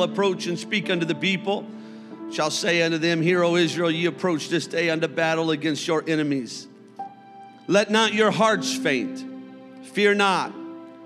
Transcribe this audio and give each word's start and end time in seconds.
approach 0.00 0.46
and 0.46 0.56
speak 0.56 0.90
unto 0.90 1.04
the 1.04 1.12
people, 1.12 1.66
shall 2.30 2.52
say 2.52 2.82
unto 2.82 2.98
them, 2.98 3.20
Hear, 3.20 3.42
O 3.42 3.56
Israel, 3.56 3.90
ye 3.90 4.06
approach 4.06 4.48
this 4.48 4.68
day 4.68 4.90
unto 4.90 5.08
battle 5.08 5.50
against 5.50 5.88
your 5.88 6.04
enemies. 6.06 6.68
Let 7.66 7.90
not 7.90 8.14
your 8.14 8.30
hearts 8.30 8.72
faint, 8.72 9.24
fear 9.86 10.14
not, 10.14 10.54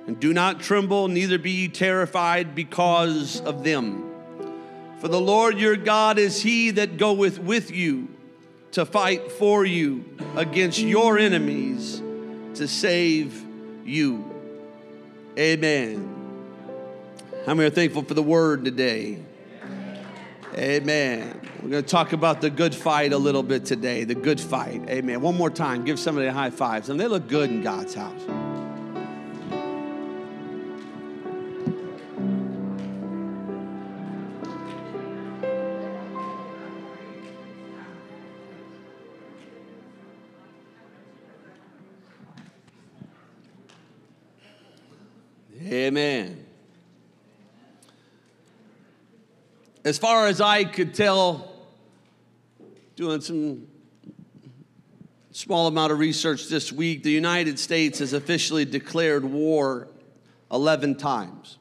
and 0.06 0.20
do 0.20 0.34
not 0.34 0.60
tremble, 0.60 1.08
neither 1.08 1.38
be 1.38 1.52
ye 1.52 1.68
terrified 1.68 2.54
because 2.54 3.40
of 3.40 3.64
them. 3.64 4.12
For 5.00 5.08
the 5.08 5.18
Lord 5.18 5.58
your 5.58 5.76
God 5.76 6.18
is 6.18 6.42
he 6.42 6.72
that 6.72 6.98
goeth 6.98 7.38
with 7.38 7.70
you 7.70 8.08
to 8.72 8.84
fight 8.84 9.32
for 9.32 9.64
you 9.64 10.04
against 10.36 10.80
your 10.80 11.18
enemies 11.18 12.02
to 12.56 12.68
save 12.68 13.42
you. 13.86 14.30
Amen. 15.38 16.11
How 17.44 17.54
many 17.54 17.66
are 17.66 17.70
thankful 17.70 18.04
for 18.04 18.14
the 18.14 18.22
word 18.22 18.64
today? 18.64 19.18
Amen. 20.54 21.40
We're 21.60 21.70
going 21.70 21.82
to 21.82 21.88
talk 21.90 22.12
about 22.12 22.40
the 22.40 22.50
good 22.50 22.72
fight 22.72 23.12
a 23.12 23.18
little 23.18 23.42
bit 23.42 23.64
today. 23.64 24.04
The 24.04 24.14
good 24.14 24.40
fight. 24.40 24.88
Amen. 24.88 25.20
One 25.20 25.36
more 25.36 25.50
time. 25.50 25.84
Give 25.84 25.98
somebody 25.98 26.28
a 26.28 26.32
high 26.32 26.50
five. 26.50 26.88
And 26.88 27.00
they 27.00 27.08
look 27.08 27.26
good 27.26 27.50
in 27.50 27.62
God's 27.62 27.94
house. 27.94 28.22
Amen. 45.60 46.41
As 49.84 49.98
far 49.98 50.28
as 50.28 50.40
I 50.40 50.62
could 50.62 50.94
tell, 50.94 51.50
doing 52.94 53.20
some 53.20 53.66
small 55.32 55.66
amount 55.66 55.90
of 55.90 55.98
research 55.98 56.46
this 56.48 56.70
week, 56.70 57.02
the 57.02 57.10
United 57.10 57.58
States 57.58 57.98
has 57.98 58.12
officially 58.12 58.64
declared 58.64 59.24
war 59.24 59.88
11 60.52 60.96
times. 60.96 61.58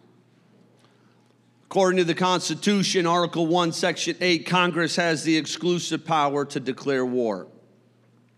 According 1.66 1.98
to 1.98 2.04
the 2.04 2.14
Constitution, 2.14 3.08
Article 3.08 3.48
1, 3.48 3.72
Section 3.72 4.16
8, 4.22 4.46
Congress 4.46 4.98
has 4.98 5.24
the 5.24 5.36
exclusive 5.36 6.06
power 6.06 6.46
to 6.46 6.60
declare 6.60 7.06
war. 7.06 7.48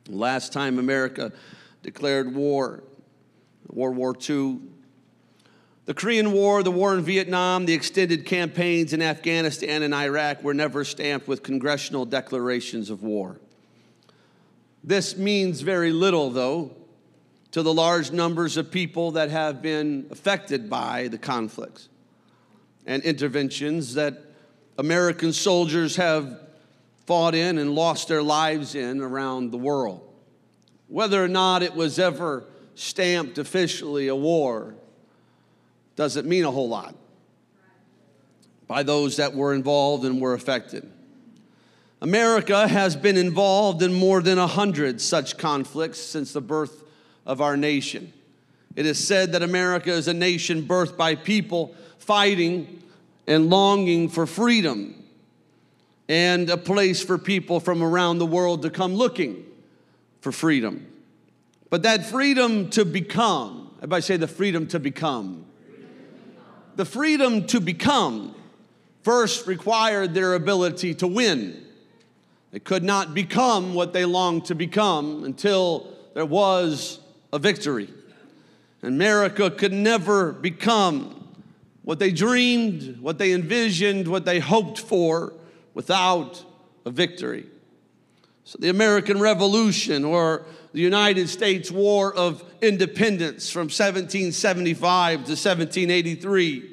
Last 0.08 0.54
time 0.54 0.80
America 0.80 1.34
declared 1.82 2.34
war, 2.34 2.84
World 3.68 3.98
War 3.98 4.16
II, 4.30 4.60
the 5.86 5.94
Korean 5.94 6.32
War, 6.32 6.64
the 6.64 6.72
war 6.72 6.96
in 6.96 7.04
Vietnam, 7.04 7.66
the 7.66 7.74
extended 7.74 8.26
campaigns 8.26 8.94
in 8.94 9.02
Afghanistan 9.02 9.84
and 9.84 9.94
Iraq 9.94 10.42
were 10.42 10.54
never 10.54 10.86
stamped 10.86 11.28
with 11.28 11.44
congressional 11.44 12.06
declarations 12.06 12.90
of 12.90 13.04
war. 13.04 13.38
This 14.84 15.18
means 15.18 15.62
very 15.62 15.92
little, 15.92 16.30
though, 16.30 16.72
to 17.52 17.62
the 17.62 17.74
large 17.74 18.12
numbers 18.12 18.58
of 18.58 18.72
people 18.72 19.12
that 19.12 19.30
have 19.30 19.62
been 19.62 20.08
affected 20.10 20.70
by 20.70 21.10
the 21.10 21.18
conflicts 21.18 21.90
and 22.86 23.04
interventions 23.04 23.94
that 23.94 24.22
American 24.78 25.32
soldiers 25.32 25.98
have 25.98 26.40
fought 27.06 27.36
in 27.36 27.58
and 27.58 27.76
lost 27.76 28.08
their 28.08 28.24
lives 28.24 28.76
in 28.76 29.02
around 29.02 29.52
the 29.52 29.58
world. 29.58 30.02
Whether 30.88 31.24
or 31.24 31.28
not 31.28 31.62
it 31.62 31.76
was 31.76 32.00
ever 32.00 32.46
stamped 32.76 33.38
officially 33.38 34.08
a 34.08 34.16
war 34.16 34.76
doesn't 35.96 36.28
mean 36.28 36.44
a 36.44 36.52
whole 36.52 36.70
lot 36.70 36.96
by 38.68 38.84
those 38.84 39.18
that 39.18 39.36
were 39.36 39.54
involved 39.54 40.06
and 40.06 40.20
were 40.20 40.34
affected. 40.34 40.90
America 42.02 42.68
has 42.68 42.96
been 42.96 43.18
involved 43.18 43.82
in 43.82 43.94
more 43.94 44.22
than 44.22 44.38
a 44.38 44.48
hundred 44.48 45.00
such 45.00 45.38
conflicts 45.38 46.00
since 46.00 46.34
the 46.34 46.42
birth 46.42 46.84
of 47.26 47.40
our 47.40 47.56
nation. 47.56 48.12
It 48.76 48.86
is 48.86 49.06
said 49.06 49.32
that 49.34 49.44
America 49.44 49.92
is 49.92 50.08
a 50.08 50.14
nation 50.14 50.64
birthed 50.64 50.98
by 50.98 51.16
people 51.16 51.76
fighting 52.00 52.84
and 53.28 53.50
longing 53.50 54.10
for 54.10 54.26
freedom 54.26 55.04
and 56.10 56.50
a 56.50 56.58
place 56.58 57.02
for 57.02 57.18
people 57.18 57.60
from 57.60 57.82
around 57.82 58.18
the 58.18 58.26
world 58.26 58.64
to 58.64 58.70
come 58.70 58.94
looking 58.96 59.46
for 60.20 60.32
freedom. 60.32 60.88
But 61.70 61.84
that 61.84 62.06
freedom 62.06 62.70
to 62.72 62.84
become, 62.84 63.72
everybody 63.78 64.02
say 64.02 64.18
the 64.18 64.28
freedom 64.28 64.68
to 64.68 64.80
become 64.80 65.46
the 66.76 66.86
freedom 66.86 67.46
to 67.48 67.60
become 67.60 68.36
first 69.04 69.48
required 69.48 70.14
their 70.14 70.34
ability 70.34 70.96
to 70.96 71.08
win. 71.08 71.64
They 72.52 72.60
could 72.60 72.84
not 72.84 73.14
become 73.14 73.74
what 73.74 73.94
they 73.94 74.06
longed 74.06 74.46
to 74.46 74.56
become 74.56 75.24
until 75.24 75.94
there 76.14 76.26
was 76.26 77.00
a 77.32 77.40
victory. 77.40 77.90
America 78.84 79.50
could 79.50 79.74
never 79.74 80.32
become 80.32 81.28
what 81.84 82.00
they 82.00 82.12
dreamed, 82.12 83.00
what 83.00 83.18
they 83.18 83.34
envisioned, 83.34 84.08
what 84.08 84.26
they 84.26 84.40
hoped 84.40 84.80
for 84.80 85.34
without 85.74 86.46
a 86.86 86.92
victory. 86.92 87.46
So, 88.46 88.58
the 88.60 88.70
American 88.70 89.20
Revolution 89.20 90.04
or 90.04 90.46
the 90.74 90.82
United 90.82 91.30
States 91.30 91.70
War 91.70 92.14
of 92.14 92.44
Independence 92.62 93.50
from 93.52 93.66
1775 93.66 95.12
to 95.14 95.32
1783. 95.32 96.72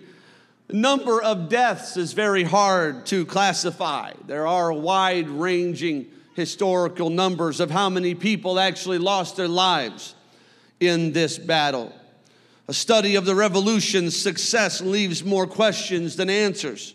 The 0.69 0.77
number 0.77 1.23
of 1.23 1.51
deaths 1.51 1.99
is 1.99 2.15
very 2.15 2.43
hard 2.43 3.05
to 3.07 3.27
classify. 3.27 4.13
There 4.27 4.47
are 4.47 4.73
wide 4.73 5.29
ranging 5.29 6.07
historical 6.35 7.11
numbers 7.11 7.61
of 7.61 7.71
how 7.71 7.91
many 7.91 8.15
people 8.15 8.59
actually 8.59 8.99
lost 8.99 9.37
their 9.37 9.49
lives 9.49 10.15
in 10.79 11.13
this 11.13 11.37
battle. 11.37 11.93
A 12.69 12.73
study 12.73 13.17
of 13.17 13.27
the 13.27 13.35
revolution's 13.35 14.17
success 14.17 14.81
leaves 14.81 15.23
more 15.23 15.47
questions 15.47 16.17
than 16.17 16.31
answers. 16.31 16.95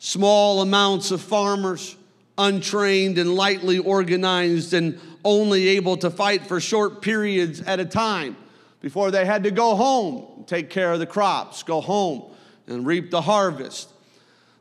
Small 0.00 0.60
amounts 0.60 1.12
of 1.12 1.22
farmers, 1.22 1.96
untrained 2.36 3.18
and 3.18 3.34
lightly 3.36 3.78
organized 3.78 4.74
and 4.74 4.98
only 5.24 5.68
able 5.68 5.96
to 5.98 6.10
fight 6.10 6.46
for 6.46 6.60
short 6.60 7.02
periods 7.02 7.60
at 7.62 7.80
a 7.80 7.84
time 7.84 8.36
before 8.80 9.10
they 9.10 9.24
had 9.24 9.44
to 9.44 9.50
go 9.50 9.76
home, 9.76 10.44
take 10.46 10.68
care 10.68 10.92
of 10.92 10.98
the 10.98 11.06
crops, 11.06 11.62
go 11.62 11.80
home 11.80 12.30
and 12.66 12.84
reap 12.84 13.10
the 13.10 13.20
harvest. 13.20 13.88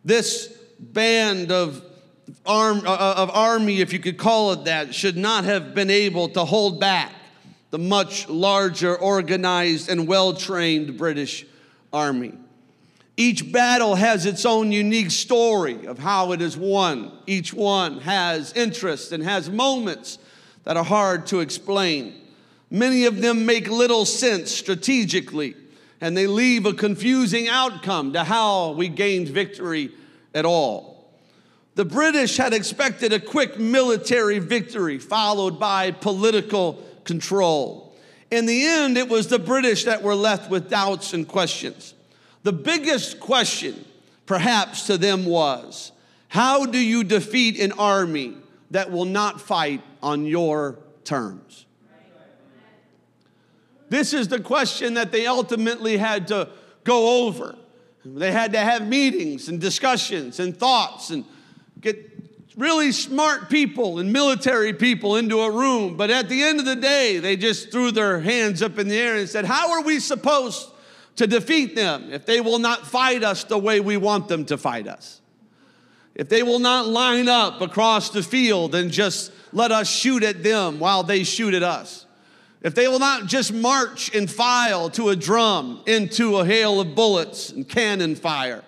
This 0.05 0.47
band 0.79 1.51
of, 1.51 1.83
arm, 2.45 2.79
uh, 2.85 2.91
uh, 2.91 3.13
of 3.17 3.31
army, 3.31 3.81
if 3.81 3.91
you 3.91 3.99
could 3.99 4.17
call 4.17 4.53
it 4.53 4.65
that, 4.65 4.93
should 4.93 5.17
not 5.17 5.43
have 5.43 5.73
been 5.73 5.89
able 5.89 6.29
to 6.29 6.45
hold 6.45 6.79
back 6.79 7.13
the 7.71 7.79
much 7.79 8.29
larger, 8.29 8.95
organized, 8.95 9.89
and 9.89 10.07
well 10.07 10.33
trained 10.33 10.97
British 10.97 11.45
army. 11.91 12.33
Each 13.17 13.51
battle 13.51 13.95
has 13.95 14.25
its 14.25 14.45
own 14.45 14.71
unique 14.71 15.11
story 15.11 15.85
of 15.85 15.99
how 15.99 16.31
it 16.31 16.41
is 16.41 16.57
won. 16.57 17.11
Each 17.27 17.53
one 17.53 17.99
has 18.01 18.53
interests 18.53 19.11
and 19.11 19.23
has 19.23 19.49
moments 19.49 20.17
that 20.63 20.77
are 20.77 20.83
hard 20.83 21.27
to 21.27 21.39
explain. 21.39 22.13
Many 22.69 23.05
of 23.05 23.21
them 23.21 23.45
make 23.45 23.67
little 23.67 24.05
sense 24.05 24.51
strategically, 24.51 25.55
and 25.99 26.15
they 26.15 26.27
leave 26.27 26.65
a 26.65 26.73
confusing 26.73 27.47
outcome 27.47 28.13
to 28.13 28.23
how 28.23 28.71
we 28.71 28.87
gained 28.87 29.29
victory 29.29 29.91
at 30.33 30.45
all. 30.45 30.91
The 31.75 31.85
British 31.85 32.37
had 32.37 32.53
expected 32.53 33.13
a 33.13 33.19
quick 33.19 33.59
military 33.59 34.39
victory 34.39 34.99
followed 34.99 35.59
by 35.59 35.91
political 35.91 36.83
control. 37.03 37.95
In 38.29 38.45
the 38.45 38.65
end, 38.65 38.97
it 38.97 39.09
was 39.09 39.27
the 39.27 39.39
British 39.39 39.85
that 39.85 40.03
were 40.03 40.15
left 40.15 40.49
with 40.49 40.69
doubts 40.69 41.13
and 41.13 41.27
questions. 41.27 41.93
The 42.43 42.53
biggest 42.53 43.19
question, 43.19 43.85
perhaps, 44.25 44.87
to 44.87 44.97
them 44.97 45.25
was 45.25 45.91
how 46.29 46.65
do 46.65 46.77
you 46.77 47.03
defeat 47.03 47.59
an 47.59 47.73
army 47.73 48.35
that 48.71 48.89
will 48.89 49.05
not 49.05 49.41
fight 49.41 49.81
on 50.01 50.25
your 50.25 50.79
terms? 51.03 51.65
This 53.89 54.13
is 54.13 54.29
the 54.29 54.39
question 54.39 54.93
that 54.93 55.11
they 55.11 55.27
ultimately 55.27 55.97
had 55.97 56.29
to 56.29 56.49
go 56.83 57.27
over. 57.27 57.55
They 58.05 58.31
had 58.31 58.53
to 58.53 58.59
have 58.59 58.87
meetings 58.87 59.49
and 59.49 59.59
discussions 59.59 60.39
and 60.39 60.55
thoughts 60.55 61.09
and 61.09 61.25
get 61.79 62.09
really 62.55 62.91
smart 62.91 63.49
people 63.49 63.99
and 63.99 64.11
military 64.13 64.73
people 64.73 65.17
into 65.17 65.41
a 65.41 65.51
room. 65.51 65.97
But 65.97 66.09
at 66.09 66.29
the 66.29 66.41
end 66.41 66.59
of 66.59 66.65
the 66.65 66.75
day, 66.75 67.19
they 67.19 67.35
just 67.35 67.71
threw 67.71 67.91
their 67.91 68.21
hands 68.21 68.61
up 68.61 68.79
in 68.79 68.87
the 68.87 68.97
air 68.97 69.17
and 69.17 69.27
said, 69.27 69.45
How 69.45 69.71
are 69.71 69.83
we 69.83 69.99
supposed 69.99 70.71
to 71.15 71.27
defeat 71.27 71.75
them 71.75 72.11
if 72.11 72.25
they 72.25 72.41
will 72.41 72.59
not 72.59 72.87
fight 72.87 73.23
us 73.23 73.43
the 73.43 73.57
way 73.57 73.79
we 73.79 73.97
want 73.97 74.27
them 74.27 74.45
to 74.45 74.57
fight 74.57 74.87
us. 74.87 75.20
If 76.21 76.29
they 76.29 76.43
will 76.43 76.59
not 76.59 76.87
line 76.87 77.27
up 77.27 77.61
across 77.61 78.11
the 78.11 78.21
field 78.21 78.75
and 78.75 78.91
just 78.91 79.31
let 79.51 79.71
us 79.71 79.89
shoot 79.89 80.21
at 80.21 80.43
them 80.43 80.77
while 80.77 81.01
they 81.01 81.23
shoot 81.23 81.55
at 81.55 81.63
us. 81.63 82.05
If 82.61 82.75
they 82.75 82.87
will 82.87 82.99
not 82.99 83.25
just 83.25 83.51
march 83.51 84.09
in 84.09 84.27
file 84.27 84.91
to 84.91 85.09
a 85.09 85.15
drum 85.15 85.81
into 85.87 86.37
a 86.37 86.45
hail 86.45 86.79
of 86.79 86.93
bullets 86.93 87.49
and 87.49 87.67
cannon 87.67 88.13
fire. 88.13 88.63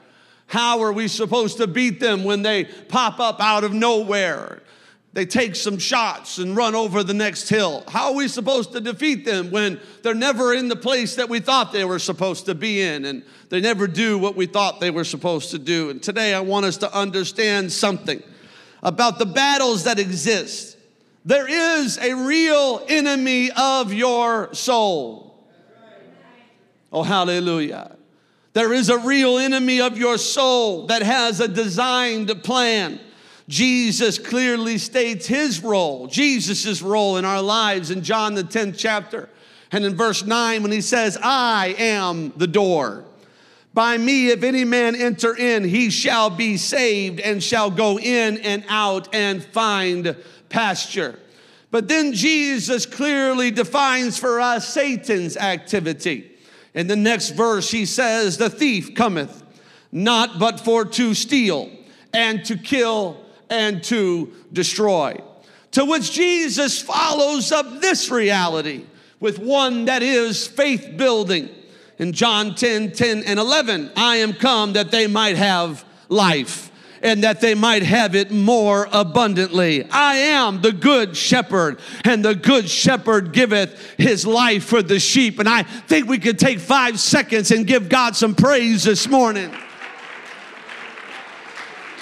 How 0.48 0.82
are 0.82 0.92
we 0.92 1.08
supposed 1.08 1.58
to 1.58 1.68
beat 1.68 2.00
them 2.00 2.24
when 2.24 2.42
they 2.42 2.64
pop 2.64 3.20
up 3.20 3.40
out 3.40 3.64
of 3.64 3.72
nowhere? 3.72 4.64
They 5.14 5.28
take 5.28 5.56
some 5.56 5.78
shots 5.78 6.40
and 6.40 6.58
run 6.58 6.74
over 6.74 7.04
the 7.04 7.14
next 7.14 7.48
hill. 7.48 7.84
How 7.88 8.08
are 8.08 8.16
we 8.16 8.28
supposed 8.28 8.72
to 8.74 8.82
defeat 8.82 9.26
them 9.26 9.52
when 9.52 9.80
they're 10.02 10.16
never 10.16 10.56
in 10.56 10.70
the 10.70 10.76
place 10.76 11.16
that 11.18 11.30
we 11.30 11.40
thought 11.40 11.72
they 11.72 11.86
were 11.86 12.00
supposed 12.00 12.48
to 12.48 12.56
be 12.56 12.82
in 12.82 13.06
and 13.06 13.24
they 13.50 13.62
never 13.62 13.86
do 13.86 14.18
what 14.18 14.36
we 14.36 14.48
thought 14.48 14.80
they 14.80 14.90
were 14.90 15.04
supposed 15.04 15.52
to 15.52 15.60
do? 15.60 15.92
And 15.92 16.02
today 16.02 16.34
I 16.34 16.40
want 16.40 16.66
us 16.66 16.78
to 16.78 16.92
understand 16.92 17.72
something 17.72 18.24
about 18.82 19.20
the 19.20 19.28
battles 19.28 19.84
that 19.84 20.00
exist. 20.00 20.78
There 21.26 21.48
is 21.48 22.00
a 22.00 22.16
real 22.16 22.84
enemy 22.90 23.52
of 23.52 23.94
your 23.94 24.52
soul. 24.56 25.48
Oh, 26.92 27.04
hallelujah. 27.04 27.98
There 28.54 28.74
is 28.74 28.90
a 28.90 28.98
real 28.98 29.38
enemy 29.38 29.80
of 29.80 29.96
your 29.96 30.18
soul 30.18 30.88
that 30.88 31.04
has 31.04 31.40
a 31.40 31.48
designed 31.48 32.44
plan 32.44 33.00
Jesus 33.48 34.18
clearly 34.18 34.78
states 34.78 35.28
his 35.28 35.62
role, 35.62 36.08
Jesus' 36.08 36.82
role 36.82 37.18
in 37.18 37.26
our 37.26 37.42
lives 37.42 37.92
in 37.92 38.02
John 38.02 38.36
the 38.36 38.44
10th 38.44 38.76
chapter. 38.78 39.30
And 39.72 39.84
in 39.84 39.96
verse 39.96 40.24
9, 40.24 40.62
when 40.62 40.72
he 40.72 40.82
says, 40.82 41.18
I 41.22 41.76
am 41.78 42.32
the 42.38 42.48
door. 42.48 43.06
By 43.74 43.98
me, 43.98 44.30
if 44.30 44.44
any 44.44 44.64
man 44.66 44.96
enter 44.96 45.36
in, 45.36 45.64
he 45.64 45.90
shall 45.90 46.30
be 46.30 46.58
saved 46.58 47.20
and 47.20 47.44
shall 47.44 47.72
go 47.72 47.98
in 47.98 48.38
and 48.38 48.64
out 48.70 49.14
and 49.16 49.44
find 49.44 50.16
pasture. 50.50 51.20
But 51.72 51.88
then 51.88 52.14
Jesus 52.14 52.86
clearly 52.86 53.50
defines 53.50 54.20
for 54.20 54.40
us 54.40 54.72
Satan's 54.72 55.36
activity. 55.36 56.32
In 56.76 56.86
the 56.86 56.96
next 56.96 57.32
verse, 57.32 57.72
he 57.72 57.88
says, 57.88 58.38
The 58.38 58.52
thief 58.52 58.94
cometh 58.94 59.44
not 59.92 60.40
but 60.40 60.60
for 60.60 60.86
to 60.86 61.14
steal 61.14 61.72
and 62.14 62.44
to 62.46 62.58
kill 62.58 63.24
and 63.54 63.84
to 63.86 64.34
destroy. 64.52 65.16
To 65.72 65.86
which 65.86 66.12
Jesus 66.12 66.82
follows 66.82 67.52
up 67.52 67.82
this 67.82 68.12
reality 68.12 68.86
with 69.20 69.40
one 69.40 69.86
that 69.86 70.04
is 70.04 70.46
faith 70.46 70.98
building. 70.98 71.50
In 72.00 72.12
John 72.12 72.56
10 72.56 72.92
10 72.92 73.24
and 73.24 73.40
11, 73.40 73.92
I 73.96 74.18
am 74.18 74.34
come 74.34 74.74
that 74.74 74.92
they 74.92 75.08
might 75.08 75.38
have 75.38 75.86
life 76.10 76.72
and 77.04 77.24
that 77.24 77.42
they 77.42 77.54
might 77.54 77.84
have 77.84 78.16
it 78.16 78.32
more 78.32 78.88
abundantly. 78.92 79.84
I 79.92 80.16
am 80.16 80.62
the 80.62 80.72
good 80.72 81.18
shepherd, 81.18 81.80
and 82.06 82.24
the 82.24 82.34
good 82.34 82.70
shepherd 82.70 83.34
giveth 83.34 83.96
his 83.98 84.26
life 84.26 84.64
for 84.64 84.82
the 84.82 85.00
sheep. 85.00 85.38
And 85.40 85.50
I 85.50 85.64
think 85.64 86.08
we 86.08 86.18
could 86.18 86.40
take 86.40 86.60
five 86.60 87.00
seconds 87.00 87.52
and 87.52 87.68
give 87.68 87.90
God 87.90 88.16
some 88.16 88.34
praise 88.34 88.86
this 88.86 89.08
morning. 89.10 89.54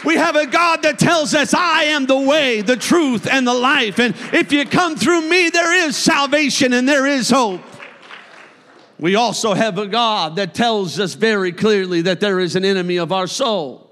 We 0.03 0.15
have 0.15 0.35
a 0.35 0.47
God 0.47 0.81
that 0.83 0.97
tells 0.97 1.35
us, 1.35 1.53
I 1.53 1.83
am 1.83 2.07
the 2.07 2.19
way, 2.19 2.61
the 2.61 2.75
truth, 2.75 3.27
and 3.27 3.45
the 3.45 3.53
life. 3.53 3.99
And 3.99 4.15
if 4.33 4.51
you 4.51 4.65
come 4.65 4.95
through 4.95 5.29
me, 5.29 5.49
there 5.49 5.87
is 5.87 5.95
salvation 5.95 6.73
and 6.73 6.89
there 6.89 7.05
is 7.05 7.29
hope. 7.29 7.61
We 8.99 9.15
also 9.15 9.53
have 9.53 9.77
a 9.77 9.87
God 9.87 10.35
that 10.35 10.53
tells 10.53 10.99
us 10.99 11.13
very 11.13 11.51
clearly 11.51 12.01
that 12.03 12.19
there 12.19 12.39
is 12.39 12.55
an 12.55 12.65
enemy 12.65 12.97
of 12.97 13.11
our 13.11 13.27
soul. 13.27 13.89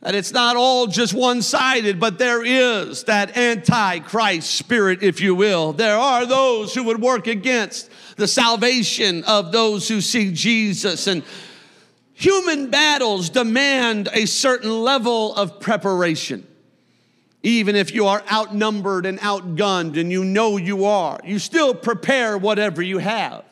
That 0.00 0.14
it's 0.14 0.32
not 0.32 0.56
all 0.56 0.86
just 0.86 1.12
one 1.12 1.42
sided, 1.42 2.00
but 2.00 2.18
there 2.18 2.42
is 2.42 3.04
that 3.04 3.36
antichrist 3.36 4.50
spirit, 4.50 5.02
if 5.02 5.20
you 5.20 5.34
will. 5.34 5.74
There 5.74 5.96
are 5.96 6.24
those 6.24 6.74
who 6.74 6.84
would 6.84 7.02
work 7.02 7.26
against 7.26 7.90
the 8.16 8.26
salvation 8.26 9.24
of 9.24 9.52
those 9.52 9.88
who 9.88 10.00
see 10.00 10.32
Jesus. 10.32 11.06
And 11.06 11.22
Human 12.20 12.68
battles 12.68 13.30
demand 13.30 14.10
a 14.12 14.26
certain 14.26 14.82
level 14.82 15.34
of 15.36 15.58
preparation. 15.58 16.46
Even 17.42 17.74
if 17.74 17.94
you 17.94 18.08
are 18.08 18.22
outnumbered 18.30 19.06
and 19.06 19.18
outgunned 19.20 19.98
and 19.98 20.12
you 20.12 20.22
know 20.22 20.58
you 20.58 20.84
are, 20.84 21.18
you 21.24 21.38
still 21.38 21.74
prepare 21.74 22.36
whatever 22.36 22.82
you 22.82 22.98
have. 22.98 23.42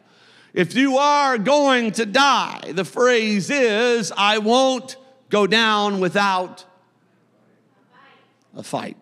If 0.53 0.75
you 0.75 0.99
are 0.99 1.39
going 1.39 1.93
to 1.93 2.05
die, 2.05 2.73
the 2.75 2.85
phrase 2.85 3.49
is, 3.49 4.13
I 4.15 4.37
won't 4.37 4.99
go 5.31 5.47
down 5.47 5.99
without 5.99 6.67
a 8.55 8.63
fight. 8.63 8.99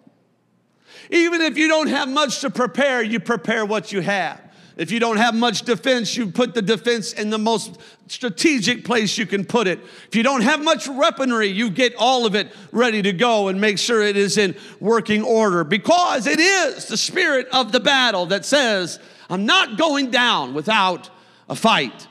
Even 1.10 1.40
if 1.40 1.58
you 1.58 1.66
don't 1.66 1.88
have 1.88 2.08
much 2.08 2.40
to 2.42 2.50
prepare, 2.50 3.02
you 3.02 3.18
prepare 3.18 3.66
what 3.66 3.90
you 3.90 4.00
have. 4.00 4.45
If 4.76 4.90
you 4.90 5.00
don't 5.00 5.16
have 5.16 5.34
much 5.34 5.62
defense, 5.62 6.16
you 6.16 6.26
put 6.26 6.52
the 6.52 6.60
defense 6.60 7.14
in 7.14 7.30
the 7.30 7.38
most 7.38 7.78
strategic 8.08 8.84
place 8.84 9.16
you 9.16 9.24
can 9.24 9.46
put 9.46 9.66
it. 9.66 9.80
If 10.06 10.14
you 10.14 10.22
don't 10.22 10.42
have 10.42 10.62
much 10.62 10.86
weaponry, 10.86 11.48
you 11.48 11.70
get 11.70 11.94
all 11.96 12.26
of 12.26 12.34
it 12.34 12.54
ready 12.72 13.00
to 13.00 13.12
go 13.12 13.48
and 13.48 13.58
make 13.58 13.78
sure 13.78 14.02
it 14.02 14.18
is 14.18 14.36
in 14.36 14.54
working 14.78 15.22
order 15.22 15.64
because 15.64 16.26
it 16.26 16.38
is 16.38 16.86
the 16.88 16.98
spirit 16.98 17.48
of 17.52 17.72
the 17.72 17.80
battle 17.80 18.26
that 18.26 18.44
says, 18.44 18.98
I'm 19.30 19.46
not 19.46 19.78
going 19.78 20.10
down 20.10 20.52
without 20.52 21.08
a 21.48 21.56
fight. 21.56 22.06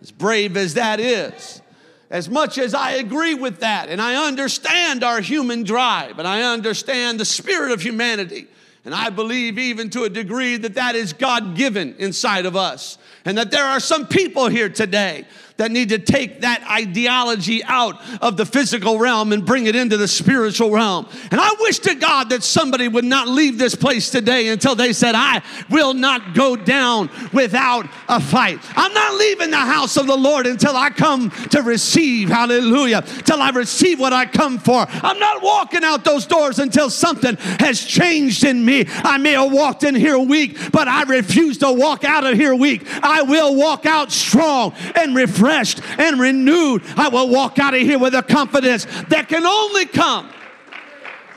As 0.00 0.12
brave 0.12 0.56
as 0.56 0.74
that 0.74 1.00
is, 1.00 1.62
as 2.10 2.28
much 2.28 2.58
as 2.58 2.74
I 2.74 2.92
agree 2.92 3.34
with 3.34 3.60
that 3.60 3.88
and 3.88 4.00
I 4.00 4.28
understand 4.28 5.02
our 5.02 5.20
human 5.20 5.64
drive 5.64 6.18
and 6.18 6.28
I 6.28 6.42
understand 6.42 7.18
the 7.18 7.24
spirit 7.24 7.72
of 7.72 7.80
humanity 7.80 8.46
and 8.84 8.94
I 8.94 9.08
believe, 9.08 9.58
even 9.58 9.88
to 9.90 10.02
a 10.02 10.10
degree, 10.10 10.58
that 10.58 10.74
that 10.74 10.94
is 10.94 11.14
God 11.14 11.56
given 11.56 11.94
inside 11.98 12.44
of 12.44 12.54
us. 12.54 12.98
And 13.24 13.38
that 13.38 13.50
there 13.50 13.64
are 13.64 13.80
some 13.80 14.06
people 14.06 14.48
here 14.48 14.68
today 14.68 15.24
that 15.56 15.70
need 15.70 15.90
to 15.90 15.98
take 15.98 16.40
that 16.40 16.68
ideology 16.68 17.62
out 17.64 18.00
of 18.20 18.36
the 18.36 18.44
physical 18.44 18.98
realm 18.98 19.32
and 19.32 19.46
bring 19.46 19.66
it 19.66 19.76
into 19.76 19.96
the 19.96 20.08
spiritual 20.08 20.72
realm. 20.72 21.06
And 21.30 21.40
I 21.40 21.48
wish 21.60 21.78
to 21.80 21.94
God 21.94 22.30
that 22.30 22.42
somebody 22.42 22.88
would 22.88 23.04
not 23.04 23.28
leave 23.28 23.56
this 23.56 23.76
place 23.76 24.10
today 24.10 24.48
until 24.48 24.74
they 24.74 24.92
said, 24.92 25.14
I 25.14 25.42
will 25.70 25.94
not 25.94 26.34
go 26.34 26.56
down 26.56 27.08
without 27.32 27.86
a 28.08 28.20
fight. 28.20 28.58
I'm 28.74 28.92
not 28.92 29.14
leaving 29.14 29.50
the 29.50 29.56
house 29.56 29.96
of 29.96 30.08
the 30.08 30.16
Lord 30.16 30.46
until 30.48 30.76
I 30.76 30.90
come 30.90 31.30
to 31.50 31.62
receive, 31.62 32.30
hallelujah, 32.30 33.02
till 33.24 33.40
I 33.40 33.50
receive 33.50 34.00
what 34.00 34.12
I 34.12 34.26
come 34.26 34.58
for. 34.58 34.84
I'm 34.88 35.20
not 35.20 35.40
walking 35.40 35.84
out 35.84 36.04
those 36.04 36.26
doors 36.26 36.58
until 36.58 36.90
something 36.90 37.36
has 37.60 37.80
changed 37.80 38.42
in 38.42 38.64
me. 38.64 38.86
I 38.88 39.18
may 39.18 39.32
have 39.32 39.52
walked 39.52 39.84
in 39.84 39.94
here 39.94 40.18
weak, 40.18 40.72
but 40.72 40.88
I 40.88 41.04
refuse 41.04 41.58
to 41.58 41.72
walk 41.72 42.02
out 42.02 42.24
of 42.24 42.34
here 42.34 42.56
weak. 42.56 42.82
I 43.04 43.22
will 43.22 43.54
walk 43.54 43.86
out 43.86 44.10
strong 44.10 44.74
and 44.96 45.14
refreshed 45.14 45.43
refreshed 45.44 45.80
and 45.98 46.20
renewed. 46.20 46.82
I 46.96 47.08
will 47.08 47.28
walk 47.28 47.58
out 47.58 47.74
of 47.74 47.80
here 47.80 47.98
with 47.98 48.14
a 48.14 48.22
confidence 48.22 48.86
that 49.08 49.28
can 49.28 49.44
only 49.44 49.86
come 49.86 50.30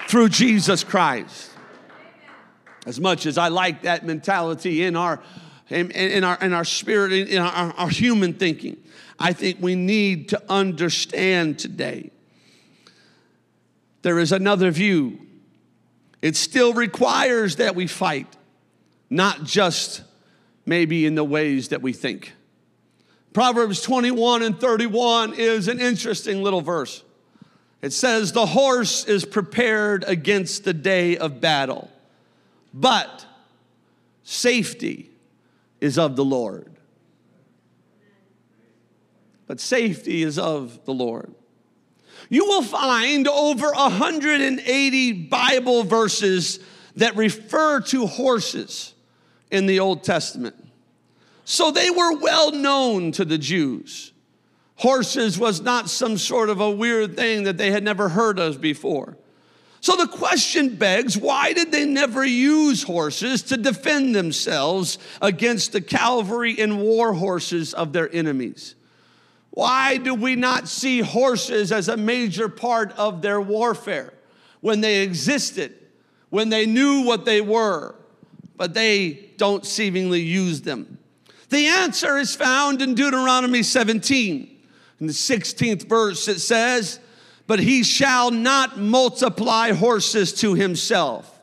through 0.07 0.30
Jesus 0.30 0.83
Christ. 0.83 1.52
As 2.85 2.99
much 2.99 3.26
as 3.26 3.37
I 3.37 3.49
like 3.49 3.81
that 3.81 4.06
mentality 4.06 4.83
in 4.83 4.95
our 4.95 5.21
in, 5.69 5.92
in 5.92 6.23
our 6.23 6.37
in 6.42 6.54
our 6.54 6.64
spirit, 6.64 7.11
in 7.11 7.42
our, 7.42 7.73
our 7.73 7.90
human 7.90 8.33
thinking, 8.33 8.78
I 9.19 9.33
think 9.33 9.57
we 9.59 9.76
need 9.76 10.30
to 10.30 10.42
understand 10.47 11.59
today. 11.59 12.11
There 14.04 14.19
is 14.19 14.31
another 14.31 14.71
view. 14.71 15.19
It 16.21 16.37
still 16.37 16.73
requires 16.73 17.57
that 17.57 17.76
we 17.76 17.87
fight, 17.87 18.37
not 19.09 19.44
just 19.44 20.04
maybe 20.66 21.06
in 21.06 21.16
the 21.16 21.26
ways 21.26 21.69
that 21.69 21.81
we 21.81 21.92
think. 21.92 22.36
Proverbs 23.37 23.83
21 23.83 24.41
and 24.41 24.59
31 24.59 25.35
is 25.35 25.67
an 25.67 25.79
interesting 25.79 26.41
little 26.41 26.61
verse. 26.61 27.03
It 27.83 27.94
says, 27.94 28.31
The 28.31 28.47
horse 28.47 29.06
is 29.06 29.25
prepared 29.25 30.03
against 30.07 30.63
the 30.63 30.73
day 30.73 31.17
of 31.17 31.39
battle, 31.39 31.91
but 32.73 33.27
safety 34.23 35.11
is 35.79 35.99
of 35.99 36.15
the 36.15 36.25
Lord. 36.25 36.71
But 39.45 39.59
safety 39.59 40.23
is 40.23 40.39
of 40.39 40.83
the 40.85 40.94
Lord. 40.95 41.31
You 42.29 42.44
will 42.45 42.63
find 42.63 43.27
over 43.27 43.67
180 43.67 45.13
Bible 45.13 45.83
verses 45.83 46.59
that 46.95 47.15
refer 47.15 47.81
to 47.81 48.07
horses 48.07 48.95
in 49.51 49.67
the 49.67 49.79
Old 49.79 50.03
Testament. 50.03 50.56
So 51.49 51.71
they 51.71 51.89
were 51.89 52.13
well 52.18 52.51
known 52.51 53.13
to 53.13 53.23
the 53.23 53.37
Jews. 53.37 54.11
Horses 54.75 55.39
was 55.39 55.61
not 55.61 55.89
some 55.89 56.18
sort 56.18 56.49
of 56.49 56.59
a 56.59 56.69
weird 56.69 57.16
thing 57.16 57.44
that 57.44 57.57
they 57.57 57.71
had 57.71 57.85
never 57.85 58.09
heard 58.09 58.37
of 58.37 58.59
before. 58.59 59.18
So 59.80 59.95
the 59.95 60.09
question 60.09 60.75
begs 60.75 61.18
why 61.18 61.54
did 61.54 61.71
they 61.71 61.85
never 61.85 62.25
use 62.25 62.83
horses 62.83 63.44
to 63.44 63.56
defend 63.56 64.13
themselves 64.13 64.97
against 65.21 65.71
the 65.71 65.80
cavalry 65.80 66.59
and 66.59 66.81
war 66.81 67.13
horses 67.13 67.73
of 67.73 67.94
their 67.94 68.13
enemies? 68.13 68.75
Why 69.51 69.95
do 69.95 70.16
we 70.16 70.35
not 70.35 70.68
see 70.68 70.99
horses 70.99 71.71
as 71.71 71.87
a 71.87 71.95
major 71.95 72.49
part 72.49 72.92
of 72.97 73.21
their 73.21 73.39
warfare 73.39 74.13
when 74.59 74.81
they 74.81 75.01
existed, 75.01 75.75
when 76.30 76.49
they 76.49 76.66
knew 76.66 77.06
what 77.06 77.23
they 77.23 77.39
were, 77.39 77.95
but 78.57 78.73
they 78.73 79.30
don't 79.37 79.66
seemingly 79.66 80.19
use 80.19 80.63
them? 80.63 80.97
The 81.49 81.68
answer 81.68 82.18
is 82.18 82.35
found 82.35 82.81
in 82.81 82.95
Deuteronomy 82.95 83.63
17. 83.63 84.57
In 84.99 85.07
the 85.07 85.13
16th 85.13 85.87
verse, 85.87 86.27
it 86.27 86.39
says, 86.39 86.99
But 87.45 87.59
he 87.59 87.83
shall 87.83 88.31
not 88.31 88.77
multiply 88.77 89.71
horses 89.71 90.33
to 90.35 90.56
himself, 90.56 91.39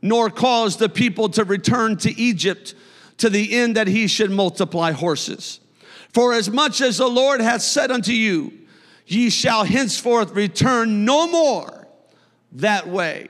nor 0.00 0.30
cause 0.30 0.76
the 0.76 0.88
people 0.88 1.28
to 1.30 1.44
return 1.44 1.96
to 1.98 2.20
Egypt 2.20 2.74
to 3.18 3.30
the 3.30 3.54
end 3.54 3.76
that 3.76 3.88
he 3.88 4.06
should 4.06 4.30
multiply 4.30 4.92
horses. 4.92 5.60
For 6.12 6.34
as 6.34 6.50
much 6.50 6.80
as 6.80 6.98
the 6.98 7.08
Lord 7.08 7.40
hath 7.40 7.62
said 7.62 7.90
unto 7.90 8.12
you, 8.12 8.52
ye 9.06 9.30
shall 9.30 9.64
henceforth 9.64 10.32
return 10.32 11.04
no 11.04 11.26
more 11.26 11.88
that 12.52 12.86
way. 12.86 13.28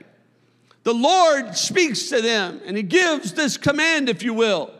The 0.83 0.93
Lord 0.93 1.55
speaks 1.55 2.09
to 2.09 2.21
them 2.21 2.61
and 2.65 2.75
he 2.75 2.83
gives 2.83 3.33
this 3.33 3.57
command, 3.57 4.09
if 4.09 4.21
you 4.21 4.33
will. 4.33 4.72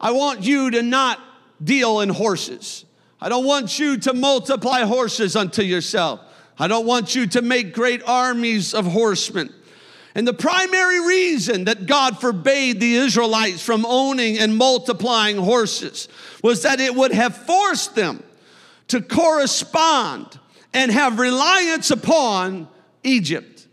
I 0.00 0.12
want 0.12 0.42
you 0.42 0.70
to 0.70 0.82
not 0.82 1.20
deal 1.62 2.00
in 2.00 2.08
horses. 2.08 2.84
I 3.20 3.28
don't 3.28 3.44
want 3.44 3.78
you 3.78 3.98
to 3.98 4.14
multiply 4.14 4.80
horses 4.82 5.36
unto 5.36 5.62
yourself. 5.62 6.20
I 6.58 6.68
don't 6.68 6.86
want 6.86 7.14
you 7.14 7.26
to 7.28 7.42
make 7.42 7.74
great 7.74 8.02
armies 8.06 8.72
of 8.74 8.86
horsemen. 8.86 9.52
And 10.14 10.26
the 10.26 10.32
primary 10.32 11.06
reason 11.06 11.64
that 11.64 11.86
God 11.86 12.20
forbade 12.20 12.80
the 12.80 12.94
Israelites 12.94 13.62
from 13.62 13.86
owning 13.86 14.38
and 14.38 14.56
multiplying 14.56 15.36
horses 15.36 16.08
was 16.42 16.62
that 16.62 16.80
it 16.80 16.94
would 16.94 17.12
have 17.12 17.36
forced 17.36 17.94
them 17.94 18.22
to 18.88 19.00
correspond 19.00 20.38
and 20.74 20.90
have 20.90 21.18
reliance 21.18 21.90
upon 21.90 22.68
Egypt. 23.04 23.68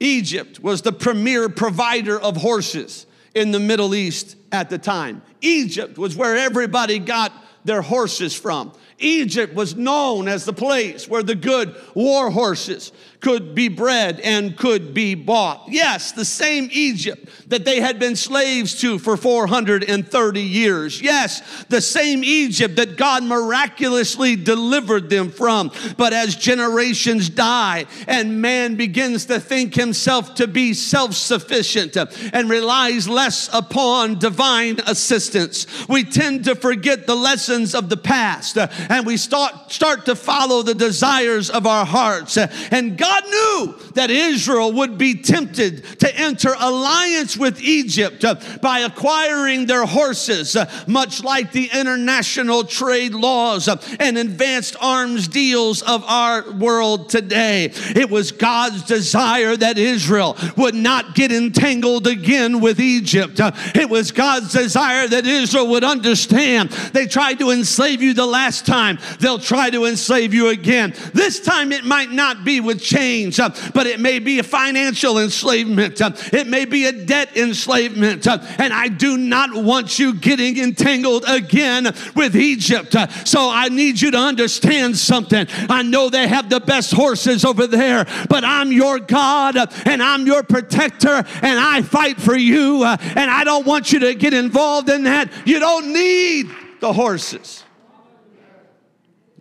Egypt 0.00 0.60
was 0.60 0.82
the 0.82 0.92
premier 0.92 1.48
provider 1.48 2.20
of 2.20 2.36
horses 2.36 3.05
in 3.36 3.50
the 3.50 3.60
Middle 3.60 3.94
East 3.94 4.34
at 4.50 4.70
the 4.70 4.78
time. 4.78 5.20
Egypt 5.42 5.98
was 5.98 6.16
where 6.16 6.34
everybody 6.34 6.98
got 6.98 7.32
their 7.66 7.82
horses 7.82 8.34
from. 8.34 8.72
Egypt 8.98 9.54
was 9.54 9.76
known 9.76 10.26
as 10.26 10.44
the 10.44 10.52
place 10.52 11.06
where 11.06 11.22
the 11.22 11.34
good 11.34 11.74
war 11.94 12.30
horses 12.30 12.92
could 13.20 13.54
be 13.54 13.68
bred 13.68 14.20
and 14.20 14.56
could 14.56 14.94
be 14.94 15.14
bought. 15.14 15.64
Yes, 15.68 16.12
the 16.12 16.24
same 16.24 16.68
Egypt 16.72 17.28
that 17.48 17.64
they 17.64 17.80
had 17.80 17.98
been 17.98 18.16
slaves 18.16 18.80
to 18.80 18.98
for 18.98 19.16
430 19.16 20.40
years. 20.40 21.00
Yes, 21.00 21.64
the 21.68 21.80
same 21.80 22.22
Egypt 22.24 22.76
that 22.76 22.96
God 22.96 23.24
miraculously 23.24 24.36
delivered 24.36 25.10
them 25.10 25.30
from. 25.30 25.72
But 25.96 26.12
as 26.12 26.36
generations 26.36 27.28
die 27.28 27.86
and 28.06 28.40
man 28.40 28.76
begins 28.76 29.26
to 29.26 29.40
think 29.40 29.74
himself 29.74 30.34
to 30.36 30.46
be 30.46 30.72
self 30.72 31.14
sufficient 31.14 31.96
and 31.96 32.48
relies 32.48 33.08
less 33.08 33.50
upon 33.52 34.18
divine 34.18 34.78
assistance, 34.86 35.66
we 35.88 36.04
tend 36.04 36.44
to 36.44 36.54
forget 36.54 37.06
the 37.06 37.16
lessons 37.16 37.74
of 37.74 37.88
the 37.88 37.96
past 37.96 38.56
and 38.88 39.06
we 39.06 39.16
start, 39.16 39.72
start 39.72 40.06
to 40.06 40.16
follow 40.16 40.62
the 40.62 40.74
desires 40.74 41.50
of 41.50 41.66
our 41.66 41.86
hearts. 41.86 42.36
And 42.36 42.96
God 42.96 43.24
knew 43.24 43.74
that 43.94 44.10
Israel 44.10 44.72
would 44.72 44.98
be 44.98 45.14
tempted 45.14 45.84
to 46.00 46.16
enter 46.16 46.54
alliance 46.58 47.36
with 47.36 47.60
Egypt 47.60 48.24
by 48.60 48.80
acquiring 48.80 49.66
their 49.66 49.86
horses, 49.86 50.56
much 50.86 51.22
like 51.22 51.52
the 51.52 51.70
international 51.72 52.64
trade 52.64 53.14
laws 53.14 53.68
and 53.98 54.18
advanced 54.18 54.76
arms 54.80 55.28
deals 55.28 55.82
of 55.82 56.04
our 56.04 56.50
world 56.52 57.08
today. 57.08 57.70
It 57.94 58.10
was 58.10 58.32
God's 58.32 58.82
desire 58.84 59.56
that 59.56 59.78
Israel 59.78 60.36
would 60.56 60.74
not 60.74 61.14
get 61.14 61.32
entangled 61.32 62.06
again 62.06 62.60
with 62.60 62.80
Egypt. 62.80 63.40
It 63.74 63.88
was 63.88 64.12
God's 64.12 64.52
desire 64.52 65.06
that 65.08 65.26
Israel 65.26 65.68
would 65.68 65.84
understand. 65.84 66.70
They 66.70 67.06
tried 67.06 67.38
to 67.40 67.50
enslave 67.50 68.02
you 68.02 68.14
the 68.14 68.26
last 68.26 68.66
time, 68.66 68.75
they'll 69.20 69.38
try 69.38 69.70
to 69.70 69.86
enslave 69.86 70.34
you 70.34 70.48
again. 70.48 70.94
This 71.12 71.40
time 71.40 71.72
it 71.72 71.84
might 71.84 72.10
not 72.10 72.44
be 72.44 72.60
with 72.60 72.82
chains, 72.82 73.38
uh, 73.38 73.54
but 73.74 73.86
it 73.86 74.00
may 74.00 74.18
be 74.18 74.38
a 74.38 74.42
financial 74.42 75.18
enslavement, 75.18 76.00
uh, 76.00 76.12
it 76.32 76.46
may 76.46 76.64
be 76.64 76.86
a 76.86 76.92
debt 76.92 77.36
enslavement. 77.36 78.26
Uh, 78.26 78.38
and 78.58 78.72
I 78.72 78.88
do 78.88 79.16
not 79.16 79.54
want 79.54 79.98
you 79.98 80.14
getting 80.14 80.58
entangled 80.58 81.24
again 81.26 81.92
with 82.14 82.36
Egypt. 82.36 82.94
So 83.24 83.50
I 83.50 83.68
need 83.68 84.00
you 84.00 84.10
to 84.10 84.18
understand 84.18 84.96
something. 84.96 85.46
I 85.68 85.82
know 85.82 86.08
they 86.08 86.28
have 86.28 86.48
the 86.48 86.60
best 86.60 86.92
horses 86.92 87.44
over 87.44 87.66
there, 87.66 88.06
but 88.28 88.44
I'm 88.44 88.72
your 88.72 88.98
God 88.98 89.56
and 89.86 90.02
I'm 90.02 90.26
your 90.26 90.42
protector 90.42 91.24
and 91.42 91.58
I 91.58 91.82
fight 91.82 92.20
for 92.20 92.36
you. 92.36 92.84
And 92.84 93.30
I 93.30 93.44
don't 93.44 93.66
want 93.66 93.92
you 93.92 94.00
to 94.00 94.14
get 94.14 94.34
involved 94.34 94.88
in 94.88 95.04
that. 95.04 95.30
You 95.46 95.58
don't 95.58 95.92
need 95.92 96.50
the 96.80 96.92
horses. 96.92 97.64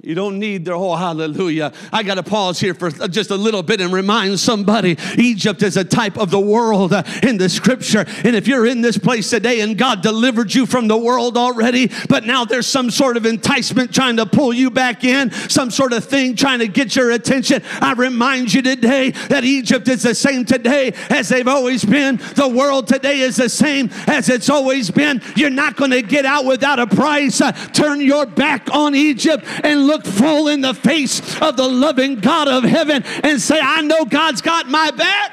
You 0.05 0.13
don't 0.13 0.37
need 0.37 0.65
their 0.65 0.75
whole 0.75 0.95
hallelujah. 0.95 1.73
I 1.91 2.03
got 2.03 2.15
to 2.15 2.23
pause 2.23 2.59
here 2.59 2.75
for 2.75 2.91
just 2.91 3.31
a 3.31 3.35
little 3.35 3.63
bit 3.63 3.81
and 3.81 3.91
remind 3.91 4.39
somebody 4.39 4.97
Egypt 5.17 5.63
is 5.63 5.77
a 5.77 5.83
type 5.83 6.19
of 6.19 6.29
the 6.29 6.39
world 6.39 6.93
in 7.23 7.37
the 7.37 7.49
scripture. 7.49 8.05
And 8.23 8.35
if 8.35 8.47
you're 8.47 8.67
in 8.67 8.81
this 8.81 8.99
place 8.99 9.31
today 9.31 9.61
and 9.61 9.75
God 9.75 10.03
delivered 10.03 10.53
you 10.53 10.67
from 10.67 10.87
the 10.87 10.95
world 10.97 11.37
already, 11.37 11.89
but 12.07 12.23
now 12.23 12.45
there's 12.45 12.67
some 12.67 12.91
sort 12.91 13.17
of 13.17 13.25
enticement 13.25 13.95
trying 13.95 14.17
to 14.17 14.27
pull 14.27 14.53
you 14.53 14.69
back 14.69 15.03
in, 15.03 15.31
some 15.31 15.71
sort 15.71 15.91
of 15.91 16.05
thing 16.05 16.35
trying 16.35 16.59
to 16.59 16.67
get 16.67 16.95
your 16.95 17.09
attention, 17.09 17.63
I 17.81 17.93
remind 17.93 18.53
you 18.53 18.61
today 18.61 19.09
that 19.09 19.43
Egypt 19.43 19.87
is 19.87 20.03
the 20.03 20.13
same 20.13 20.45
today 20.45 20.93
as 21.09 21.29
they've 21.29 21.47
always 21.47 21.83
been. 21.83 22.17
The 22.35 22.47
world 22.47 22.87
today 22.87 23.21
is 23.21 23.37
the 23.37 23.49
same 23.49 23.89
as 24.05 24.29
it's 24.29 24.51
always 24.51 24.91
been. 24.91 25.23
You're 25.35 25.49
not 25.49 25.77
going 25.77 25.91
to 25.91 26.03
get 26.03 26.25
out 26.25 26.45
without 26.45 26.77
a 26.77 26.85
price. 26.85 27.41
Turn 27.73 28.01
your 28.01 28.27
back 28.27 28.69
on 28.71 28.93
Egypt 28.93 29.43
and 29.63 29.87
look 29.87 29.94
look 29.95 30.05
full 30.05 30.47
in 30.49 30.61
the 30.61 30.73
face 30.73 31.41
of 31.41 31.55
the 31.55 31.67
loving 31.67 32.19
God 32.19 32.47
of 32.47 32.63
heaven 32.63 33.03
and 33.23 33.41
say, 33.41 33.59
I 33.61 33.81
know 33.81 34.03
God's 34.05 34.41
got 34.41 34.67
my 34.67 34.91
back. 34.91 35.31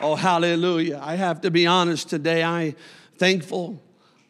Oh, 0.00 0.14
hallelujah. 0.14 1.00
I 1.02 1.16
have 1.16 1.42
to 1.42 1.50
be 1.50 1.66
honest 1.66 2.08
today. 2.08 2.42
I 2.42 2.74
thankful 3.16 3.82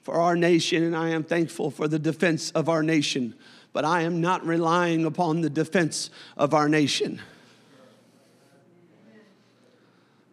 for 0.02 0.14
our 0.14 0.36
nation 0.36 0.82
and 0.82 0.96
I 0.96 1.10
am 1.10 1.24
thankful 1.24 1.70
for 1.70 1.88
the 1.88 1.98
defense 1.98 2.50
of 2.52 2.68
our 2.68 2.82
nation, 2.82 3.34
but 3.72 3.84
I 3.84 4.02
am 4.02 4.20
not 4.20 4.44
relying 4.46 5.04
upon 5.04 5.40
the 5.40 5.50
defense 5.50 6.10
of 6.36 6.54
our 6.54 6.68
nation. 6.68 7.20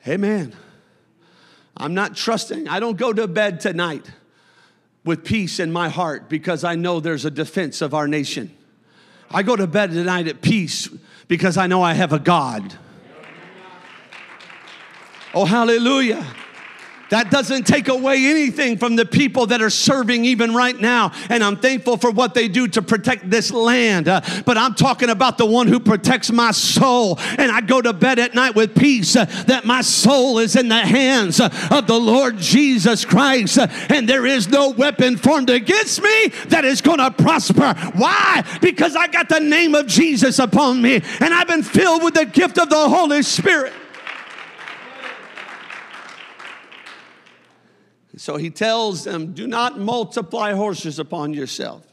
Amen. 0.08 0.56
I'm 1.78 1.94
not 1.94 2.16
trusting. 2.16 2.68
I 2.68 2.80
don't 2.80 2.98
go 2.98 3.14
to 3.14 3.28
bed 3.28 3.60
tonight 3.60 4.10
with 5.04 5.24
peace 5.24 5.60
in 5.60 5.72
my 5.72 5.90
heart 5.90 6.30
because 6.30 6.64
I 6.64 6.76
know 6.76 7.00
there's 7.00 7.26
a 7.26 7.32
defense 7.32 7.82
of 7.82 7.94
our 7.94 8.08
nation. 8.08 8.56
I 9.30 9.44
go 9.44 9.56
to 9.56 9.68
bed 9.68 9.92
tonight 9.92 10.28
at 10.28 10.42
peace 10.42 10.90
because 11.28 11.58
I 11.58 11.68
know 11.68 11.82
I 11.82 11.94
have 11.94 12.14
a 12.14 12.20
God. 12.20 12.78
Oh, 15.34 15.46
hallelujah. 15.46 16.26
That 17.14 17.30
doesn't 17.30 17.68
take 17.68 17.90
away 17.90 18.26
anything 18.26 18.80
from 18.80 18.96
the 18.96 19.06
people 19.06 19.46
that 19.46 19.62
are 19.62 19.70
serving 19.70 20.26
even 20.26 20.56
right 20.56 20.76
now. 20.76 21.12
And 21.30 21.44
I'm 21.44 21.58
thankful 21.58 21.98
for 21.98 22.10
what 22.10 22.34
they 22.34 22.48
do 22.48 22.68
to 22.70 22.82
protect 22.82 23.30
this 23.30 23.52
land. 23.52 24.08
Uh, 24.08 24.22
but 24.48 24.58
I'm 24.58 24.74
talking 24.74 25.12
about 25.12 25.38
the 25.38 25.46
one 25.46 25.68
who 25.68 25.80
protects 25.80 26.32
my 26.32 26.50
soul. 26.50 27.20
And 27.38 27.52
I 27.52 27.62
go 27.62 27.84
to 27.84 27.94
bed 27.94 28.18
at 28.18 28.34
night 28.34 28.56
with 28.56 28.74
peace 28.74 29.16
uh, 29.16 29.26
that 29.46 29.64
my 29.64 29.82
soul 29.82 30.40
is 30.40 30.56
in 30.56 30.70
the 30.70 30.80
hands 30.80 31.40
uh, 31.40 31.56
of 31.70 31.86
the 31.86 32.00
Lord 32.00 32.40
Jesus 32.40 33.06
Christ. 33.06 33.60
Uh, 33.60 33.68
and 33.90 34.10
there 34.10 34.26
is 34.26 34.50
no 34.50 34.72
weapon 34.72 35.16
formed 35.16 35.52
against 35.52 36.02
me 36.02 36.30
that 36.48 36.66
is 36.66 36.82
going 36.82 36.98
to 36.98 37.12
prosper. 37.12 37.76
Why? 37.94 38.44
Because 38.60 38.96
I 38.96 39.06
got 39.06 39.30
the 39.30 39.40
name 39.40 39.76
of 39.76 39.86
Jesus 39.86 40.40
upon 40.40 40.82
me 40.82 40.96
and 40.96 41.32
I've 41.32 41.48
been 41.48 41.62
filled 41.62 42.02
with 42.04 42.16
the 42.16 42.26
gift 42.26 42.58
of 42.58 42.72
the 42.72 42.90
Holy 42.90 43.22
Spirit. 43.22 43.74
So 48.24 48.38
he 48.38 48.52
tells 48.52 49.04
them, 49.04 49.34
Do 49.34 49.48
not 49.48 49.78
multiply 49.78 50.54
horses 50.54 50.98
upon 50.98 51.34
yourself. 51.34 51.86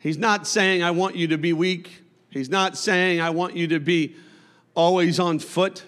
He's 0.00 0.18
not 0.18 0.48
saying, 0.48 0.82
I 0.82 0.90
want 0.90 1.14
you 1.14 1.28
to 1.28 1.38
be 1.38 1.52
weak. 1.52 2.02
He's 2.28 2.50
not 2.50 2.76
saying, 2.76 3.20
I 3.20 3.30
want 3.30 3.54
you 3.54 3.68
to 3.68 3.78
be 3.78 4.16
always 4.74 5.20
on 5.20 5.38
foot. 5.38 5.84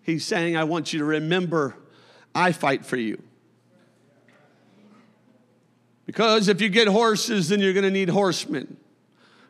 He's 0.00 0.24
saying, 0.24 0.56
I 0.56 0.64
want 0.64 0.94
you 0.94 1.00
to 1.00 1.04
remember, 1.04 1.76
I 2.34 2.52
fight 2.52 2.86
for 2.86 2.96
you. 2.96 3.22
Because 6.06 6.48
if 6.48 6.62
you 6.62 6.70
get 6.70 6.88
horses, 6.88 7.50
then 7.50 7.60
you're 7.60 7.74
going 7.74 7.84
to 7.84 7.90
need 7.90 8.08
horsemen. 8.08 8.78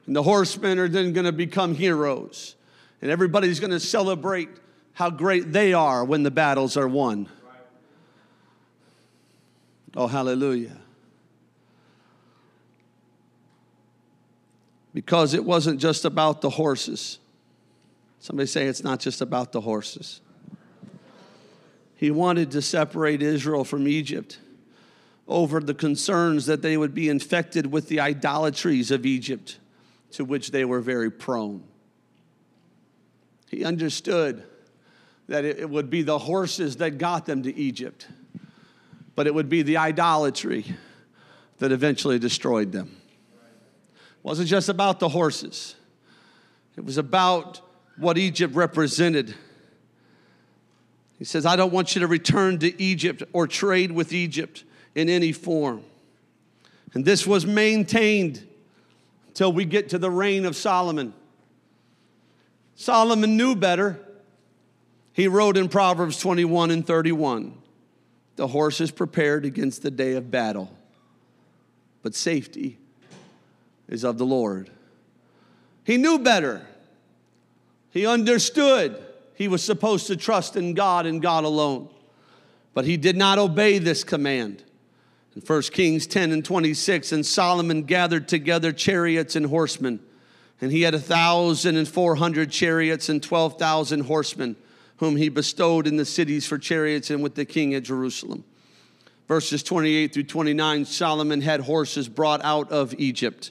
And 0.07 0.17
the 0.17 0.25
horsemen 0.25 0.77
are 0.81 0.89
then 0.89 1.13
going 1.13 1.27
to 1.27 1.31
become 1.31 1.77
heroes. 1.77 2.57
And 3.01 3.13
everybody's 3.13 3.61
going 3.61 3.71
to 3.71 3.79
celebrate 3.79 4.49
how 4.93 5.09
great 5.09 5.53
they 5.53 5.73
are 5.73 6.05
when 6.05 6.25
the 6.25 6.33
battles 6.33 6.77
are 6.77 6.89
won. 6.89 7.29
Oh, 9.97 10.07
hallelujah. 10.07 10.77
Because 14.93 15.35
it 15.35 15.45
wasn't 15.45 15.81
just 15.81 16.05
about 16.05 16.41
the 16.41 16.51
horses. 16.51 17.19
Somebody 18.19 18.47
say 18.47 18.67
it's 18.67 18.83
not 18.83 19.01
just 19.01 19.21
about 19.21 19.53
the 19.53 19.61
horses. 19.61 20.21
He 21.97 22.11
wanted 22.11 22.51
to 22.53 22.63
separate 22.63 23.23
Israel 23.23 23.65
from 23.65 23.87
Egypt 23.87 24.39
over 25.29 25.61
the 25.61 25.75
concerns 25.75 26.47
that 26.47 26.61
they 26.61 26.77
would 26.77 26.95
be 26.95 27.09
infected 27.09 27.71
with 27.71 27.89
the 27.89 28.01
idolatries 28.01 28.91
of 28.91 29.07
Egypt, 29.07 29.59
to 30.13 30.25
which 30.25 30.51
they 30.51 30.65
were 30.65 30.81
very 30.81 31.11
prone. 31.11 31.63
He 33.49 33.65
understood 33.65 34.45
that 35.29 35.45
it 35.45 35.71
would 35.71 35.89
be 35.89 36.03
the 36.03 36.19
horses 36.19 36.79
that 36.79 36.99
got 36.99 37.27
them 37.27 37.45
to 37.45 37.55
Egypt, 37.55 38.09
but 39.21 39.27
it 39.27 39.35
would 39.35 39.51
be 39.51 39.61
the 39.61 39.77
idolatry 39.77 40.65
that 41.59 41.73
eventually 41.73 42.19
destroyed 42.19 42.73
them. 42.73 42.97
It 43.37 44.23
wasn't 44.23 44.49
just 44.49 44.71
about 44.71 44.99
the 44.99 45.11
horses, 45.11 45.75
it 46.75 46.87
was 46.87 46.97
about 46.97 47.61
what 47.99 48.17
Egypt 48.17 48.55
represented. 48.55 49.35
He 51.19 51.27
says, 51.27 51.45
I 51.45 51.55
don't 51.55 51.71
want 51.71 51.95
you 51.95 52.01
to 52.01 52.07
return 52.07 52.61
to 52.61 52.83
Egypt 52.83 53.23
or 53.35 53.47
trade 53.47 53.93
with 53.93 54.15
Egypt 54.15 54.65
in 54.95 55.11
any 55.11 55.33
form. 55.33 55.85
And 56.95 57.05
this 57.05 57.27
was 57.27 57.45
maintained 57.45 58.43
until 59.29 59.53
we 59.53 59.67
get 59.67 59.91
to 59.91 59.99
the 59.99 60.11
reign 60.11 60.47
of 60.47 60.57
Solomon. 60.57 61.13
Solomon 62.75 63.37
knew 63.37 63.55
better. 63.55 64.01
He 65.13 65.29
wrote 65.29 65.59
in 65.59 65.69
Proverbs 65.69 66.19
21 66.19 66.71
and 66.71 66.87
31 66.87 67.60
The 68.37 68.49
horse 68.49 68.81
is 68.81 68.91
prepared 68.91 69.45
against 69.45 69.83
the 69.83 69.91
day 69.91 70.15
of 70.15 70.31
battle, 70.31 70.75
but 72.03 72.15
safety 72.15 72.79
is 73.89 74.05
of 74.05 74.19
the 74.19 74.27
Lord. 74.27 74.71
He 75.85 75.97
knew 75.97 76.19
better. 76.19 76.67
He 77.91 78.07
understood 78.07 79.05
he 79.35 79.49
was 79.49 79.63
supposed 79.63 80.07
to 80.07 80.17
trust 80.17 80.57
in 80.57 80.75
God 80.75 81.07
and 81.07 81.21
God 81.21 81.45
alone, 81.45 81.89
but 82.73 82.85
he 82.85 82.97
did 82.97 83.17
not 83.17 83.39
obey 83.39 83.79
this 83.79 84.05
command. 84.05 84.63
In 85.35 85.43
1 85.43 85.63
Kings 85.63 86.07
10 86.07 86.33
and 86.33 86.45
26, 86.45 87.13
and 87.13 87.25
Solomon 87.25 87.85
gathered 87.85 88.29
together 88.29 88.73
chariots 88.73 89.37
and 89.37 89.47
horsemen, 89.47 90.01
and 90.61 90.71
he 90.71 90.83
had 90.83 90.95
a 90.95 91.01
thousand 91.01 91.77
and 91.77 91.89
four 91.89 92.17
hundred 92.17 92.51
chariots 92.51 93.09
and 93.09 93.23
twelve 93.23 93.59
thousand 93.59 94.01
horsemen, 94.01 94.57
whom 95.01 95.17
he 95.17 95.31
bestowed 95.31 95.87
in 95.87 95.97
the 95.97 96.05
cities 96.05 96.47
for 96.47 96.59
chariots 96.59 97.09
and 97.09 97.23
with 97.23 97.35
the 97.35 97.47
king 97.47 97.75
at 97.75 97.83
Jerusalem. 97.83 98.45
Verses 99.27 99.63
28 99.63 100.13
through 100.13 100.25
29 100.25 100.85
Solomon 100.85 101.41
had 101.41 101.63
horses 101.63 102.07
brought 102.07 102.45
out 102.45 102.71
of 102.71 102.95
Egypt 102.99 103.51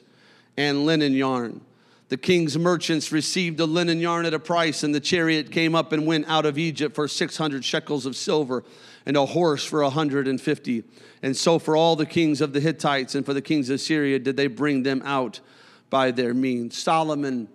and 0.56 0.86
linen 0.86 1.12
yarn. 1.12 1.60
The 2.08 2.16
king's 2.16 2.56
merchants 2.56 3.10
received 3.10 3.58
the 3.58 3.66
linen 3.66 3.98
yarn 3.98 4.26
at 4.26 4.34
a 4.34 4.38
price, 4.38 4.84
and 4.84 4.94
the 4.94 5.00
chariot 5.00 5.50
came 5.50 5.74
up 5.74 5.90
and 5.90 6.06
went 6.06 6.28
out 6.28 6.46
of 6.46 6.56
Egypt 6.56 6.94
for 6.94 7.08
600 7.08 7.64
shekels 7.64 8.06
of 8.06 8.14
silver 8.14 8.62
and 9.04 9.16
a 9.16 9.26
horse 9.26 9.64
for 9.64 9.82
150. 9.82 10.84
And 11.22 11.36
so 11.36 11.58
for 11.58 11.76
all 11.76 11.96
the 11.96 12.06
kings 12.06 12.40
of 12.40 12.52
the 12.52 12.60
Hittites 12.60 13.16
and 13.16 13.26
for 13.26 13.34
the 13.34 13.42
kings 13.42 13.70
of 13.70 13.80
Syria 13.80 14.20
did 14.20 14.36
they 14.36 14.46
bring 14.46 14.84
them 14.84 15.02
out 15.04 15.40
by 15.88 16.12
their 16.12 16.32
means. 16.32 16.78
Solomon 16.78 17.48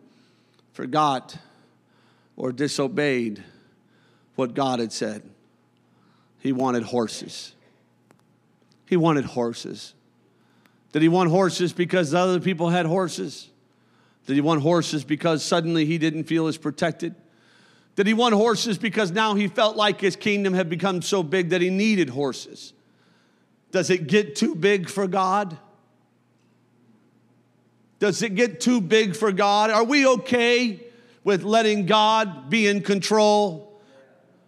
forgot 0.73 1.37
or 2.35 2.51
disobeyed 2.51 3.41
what 4.35 4.53
God 4.53 4.79
had 4.79 4.91
said. 4.91 5.23
He 6.39 6.51
wanted 6.51 6.83
horses. 6.83 7.53
He 8.85 8.97
wanted 8.97 9.25
horses. 9.25 9.93
Did 10.91 11.01
he 11.01 11.07
want 11.07 11.29
horses 11.29 11.73
because 11.73 12.13
other 12.13 12.39
people 12.39 12.69
had 12.69 12.85
horses? 12.85 13.49
Did 14.27 14.35
he 14.35 14.41
want 14.41 14.61
horses 14.61 15.03
because 15.03 15.43
suddenly 15.43 15.85
he 15.85 15.97
didn't 15.97 16.25
feel 16.25 16.47
as 16.47 16.57
protected? 16.57 17.15
Did 17.95 18.07
he 18.07 18.13
want 18.13 18.35
horses 18.35 18.77
because 18.77 19.11
now 19.11 19.35
he 19.35 19.47
felt 19.47 19.75
like 19.75 20.01
his 20.01 20.15
kingdom 20.15 20.53
had 20.53 20.69
become 20.69 21.01
so 21.01 21.23
big 21.23 21.49
that 21.49 21.61
he 21.61 21.69
needed 21.69 22.09
horses? 22.09 22.73
Does 23.71 23.89
it 23.89 24.07
get 24.07 24.35
too 24.35 24.55
big 24.55 24.89
for 24.89 25.07
God? 25.07 25.57
Does 27.99 28.21
it 28.21 28.35
get 28.35 28.59
too 28.59 28.81
big 28.81 29.15
for 29.15 29.31
God? 29.31 29.71
Are 29.71 29.83
we 29.83 30.05
okay 30.07 30.81
with 31.23 31.43
letting 31.43 31.85
God 31.85 32.49
be 32.49 32.67
in 32.67 32.81
control 32.81 33.64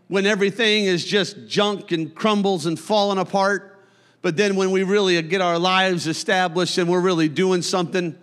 when 0.07 0.25
everything 0.25 0.85
is 0.85 1.03
just 1.05 1.47
junk 1.47 1.91
and 1.91 2.13
crumbles 2.13 2.65
and 2.65 2.79
falling 2.79 3.17
apart? 3.17 3.79
But 4.21 4.37
then 4.37 4.55
when 4.55 4.71
we 4.71 4.83
really 4.83 5.21
get 5.21 5.41
our 5.41 5.59
lives 5.59 6.07
established 6.07 6.77
and 6.77 6.89
we're 6.89 7.01
really 7.01 7.29
doing 7.29 7.61
something, 7.61 8.17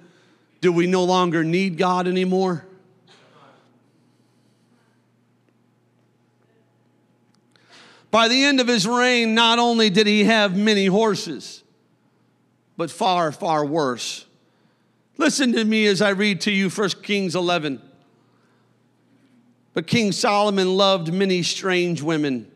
do 0.60 0.72
we 0.72 0.86
no 0.86 1.04
longer 1.04 1.44
need 1.44 1.78
God 1.78 2.06
anymore? 2.06 2.66
By 8.10 8.28
the 8.28 8.44
end 8.44 8.60
of 8.60 8.68
his 8.68 8.86
reign, 8.86 9.34
not 9.34 9.58
only 9.58 9.90
did 9.90 10.06
he 10.06 10.24
have 10.24 10.56
many 10.56 10.86
horses, 10.86 11.64
but 12.76 12.90
far, 12.90 13.32
far 13.32 13.64
worse. 13.64 14.26
Listen 15.16 15.52
to 15.52 15.64
me 15.64 15.86
as 15.86 16.00
I 16.00 16.10
read 16.10 16.40
to 16.42 16.52
you 16.52 16.70
1 16.70 16.90
Kings 17.02 17.34
11. 17.34 17.82
But 19.74 19.88
King 19.88 20.12
Solomon 20.12 20.76
loved 20.76 21.12
many 21.12 21.42
strange 21.42 22.00
women, 22.00 22.50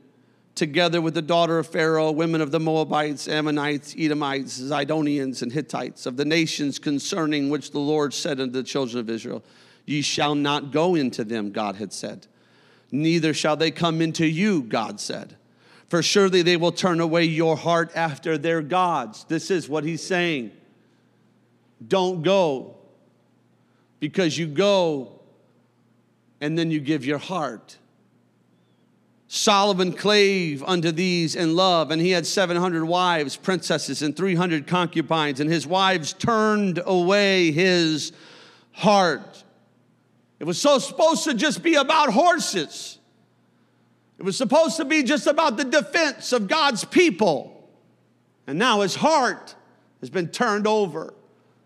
together 0.54 1.00
with 1.00 1.14
the 1.14 1.22
daughter 1.22 1.58
of 1.58 1.66
Pharaoh, 1.66 2.12
women 2.12 2.40
of 2.40 2.52
the 2.52 2.60
Moabites, 2.60 3.26
Ammonites, 3.26 3.94
Edomites, 3.98 4.60
Zidonians, 4.60 5.42
and 5.42 5.52
Hittites, 5.52 6.06
of 6.06 6.16
the 6.16 6.24
nations 6.24 6.78
concerning 6.78 7.50
which 7.50 7.72
the 7.72 7.80
Lord 7.80 8.14
said 8.14 8.40
unto 8.40 8.52
the 8.52 8.62
children 8.62 9.00
of 9.00 9.10
Israel, 9.10 9.42
Ye 9.84 10.00
shall 10.00 10.36
not 10.36 10.70
go 10.70 10.94
into 10.94 11.24
them, 11.24 11.50
God 11.50 11.76
had 11.76 11.92
said. 11.92 12.28
Neither 12.92 13.34
shall 13.34 13.56
they 13.56 13.72
come 13.72 14.00
into 14.00 14.26
you, 14.26 14.62
God 14.62 15.00
said. 15.00 15.36
For 15.88 16.02
surely 16.02 16.42
they 16.42 16.56
will 16.56 16.72
turn 16.72 17.00
away 17.00 17.24
your 17.24 17.56
heart 17.56 17.90
after 17.94 18.38
their 18.38 18.62
gods. 18.62 19.24
This 19.24 19.50
is 19.50 19.68
what 19.68 19.84
he's 19.84 20.06
saying. 20.06 20.52
Don't 21.86 22.22
go 22.22 22.76
because 23.98 24.36
you 24.36 24.46
go 24.46 25.17
and 26.40 26.58
then 26.58 26.70
you 26.70 26.80
give 26.80 27.04
your 27.04 27.18
heart. 27.18 27.78
Solomon 29.30 29.92
clave 29.92 30.62
unto 30.62 30.90
these 30.90 31.36
in 31.36 31.54
love, 31.54 31.90
and 31.90 32.00
he 32.00 32.10
had 32.10 32.26
700 32.26 32.84
wives, 32.84 33.36
princesses, 33.36 34.00
and 34.00 34.16
300 34.16 34.66
concubines, 34.66 35.38
and 35.38 35.50
his 35.50 35.66
wives 35.66 36.14
turned 36.14 36.80
away 36.84 37.50
his 37.50 38.12
heart. 38.72 39.44
It 40.40 40.44
was 40.44 40.58
so 40.58 40.78
supposed 40.78 41.24
to 41.24 41.34
just 41.34 41.62
be 41.62 41.74
about 41.74 42.10
horses. 42.10 42.98
It 44.18 44.24
was 44.24 44.36
supposed 44.36 44.78
to 44.78 44.86
be 44.86 45.02
just 45.02 45.26
about 45.26 45.58
the 45.58 45.64
defense 45.64 46.32
of 46.32 46.48
God's 46.48 46.84
people. 46.84 47.68
And 48.46 48.58
now 48.58 48.80
his 48.80 48.94
heart 48.94 49.54
has 50.00 50.08
been 50.08 50.28
turned 50.28 50.66
over 50.66 51.12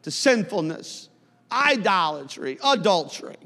to 0.02 0.10
sinfulness, 0.10 1.08
idolatry, 1.50 2.58
adultery. 2.64 3.36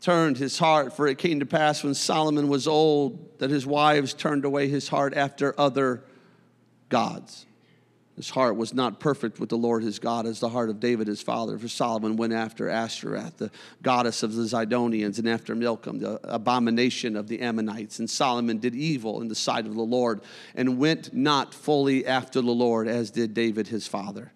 Turned 0.00 0.36
his 0.36 0.58
heart, 0.58 0.96
for 0.96 1.08
it 1.08 1.18
came 1.18 1.40
to 1.40 1.46
pass 1.46 1.82
when 1.82 1.94
Solomon 1.94 2.48
was 2.48 2.68
old 2.68 3.38
that 3.38 3.50
his 3.50 3.66
wives 3.66 4.14
turned 4.14 4.44
away 4.44 4.68
his 4.68 4.88
heart 4.88 5.14
after 5.14 5.58
other 5.58 6.02
gods. 6.88 7.46
His 8.18 8.30
heart 8.30 8.56
was 8.56 8.74
not 8.74 8.98
perfect 8.98 9.38
with 9.38 9.48
the 9.48 9.56
Lord 9.56 9.84
his 9.84 10.00
God 10.00 10.26
as 10.26 10.40
the 10.40 10.48
heart 10.48 10.70
of 10.70 10.80
David 10.80 11.06
his 11.06 11.22
father. 11.22 11.56
For 11.56 11.68
Solomon 11.68 12.16
went 12.16 12.32
after 12.32 12.68
Ashtoreth, 12.68 13.36
the 13.36 13.52
goddess 13.80 14.24
of 14.24 14.34
the 14.34 14.42
Zidonians, 14.42 15.20
and 15.20 15.28
after 15.28 15.54
Milcom, 15.54 16.00
the 16.00 16.18
abomination 16.24 17.14
of 17.14 17.28
the 17.28 17.40
Ammonites. 17.40 18.00
And 18.00 18.10
Solomon 18.10 18.58
did 18.58 18.74
evil 18.74 19.20
in 19.20 19.28
the 19.28 19.36
sight 19.36 19.66
of 19.66 19.76
the 19.76 19.82
Lord 19.82 20.20
and 20.56 20.78
went 20.78 21.14
not 21.14 21.54
fully 21.54 22.04
after 22.04 22.40
the 22.40 22.50
Lord 22.50 22.88
as 22.88 23.12
did 23.12 23.34
David 23.34 23.68
his 23.68 23.86
father. 23.86 24.32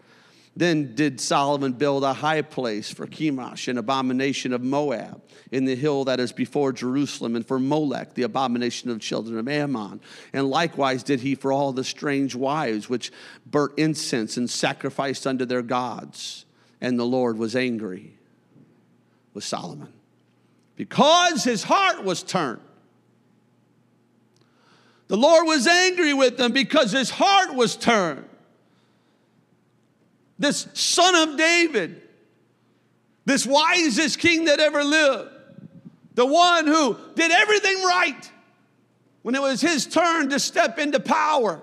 Then 0.55 0.95
did 0.95 1.19
Solomon 1.19 1.73
build 1.73 2.05
a 2.05 2.12
high 2.12 2.43
place 2.43 2.91
for 2.93 3.07
Chemosh, 3.07 3.69
an 3.69 3.79
abomination 3.79 4.53
of 4.53 4.62
Moab, 4.62 5.23
in 5.51 5.65
the 5.65 5.75
hill 5.75 6.05
that 6.05 6.21
is 6.21 6.31
before 6.31 6.73
Jerusalem, 6.73 7.37
and 7.37 7.47
for 7.47 7.59
Molech, 7.59 8.15
the 8.15 8.25
abomination 8.25 8.91
of 8.91 9.01
children 9.01 9.38
of 9.38 9.49
Ammon. 9.49 10.01
And 10.35 10.51
likewise 10.51 11.03
did 11.03 11.21
he 11.21 11.35
for 11.35 11.53
all 11.53 11.73
the 11.73 11.85
strange 11.85 12.35
wives 12.35 12.91
which 12.91 13.11
burnt 13.47 13.79
incense 13.79 14.37
and 14.37 14.49
sacrificed 14.49 15.27
unto 15.27 15.47
their 15.47 15.62
gods. 15.62 16.45
And 16.83 16.99
the 16.99 17.07
Lord 17.07 17.38
was 17.38 17.57
angry 17.57 18.19
with 19.33 19.45
Solomon 19.45 19.93
because 20.77 21.45
his 21.45 21.62
heart 21.62 22.05
was 22.05 22.23
turned. 22.23 22.61
The 25.09 25.17
Lord 25.17 25.47
was 25.47 25.67
angry 25.67 26.12
with 26.12 26.37
them 26.37 26.53
because 26.53 26.93
his 26.93 27.09
heart 27.09 27.55
was 27.55 27.75
turned 27.75 28.27
this 30.42 30.66
son 30.74 31.14
of 31.28 31.38
David, 31.38 32.02
this 33.24 33.46
wisest 33.46 34.18
king 34.18 34.46
that 34.46 34.59
ever 34.59 34.83
lived, 34.83 35.31
the 36.14 36.26
one 36.26 36.66
who 36.66 36.98
did 37.14 37.31
everything 37.31 37.83
right 37.85 38.31
when 39.22 39.35
it 39.35 39.40
was 39.40 39.61
his 39.61 39.87
turn 39.87 40.28
to 40.31 40.40
step 40.40 40.78
into 40.78 40.98
power, 40.98 41.62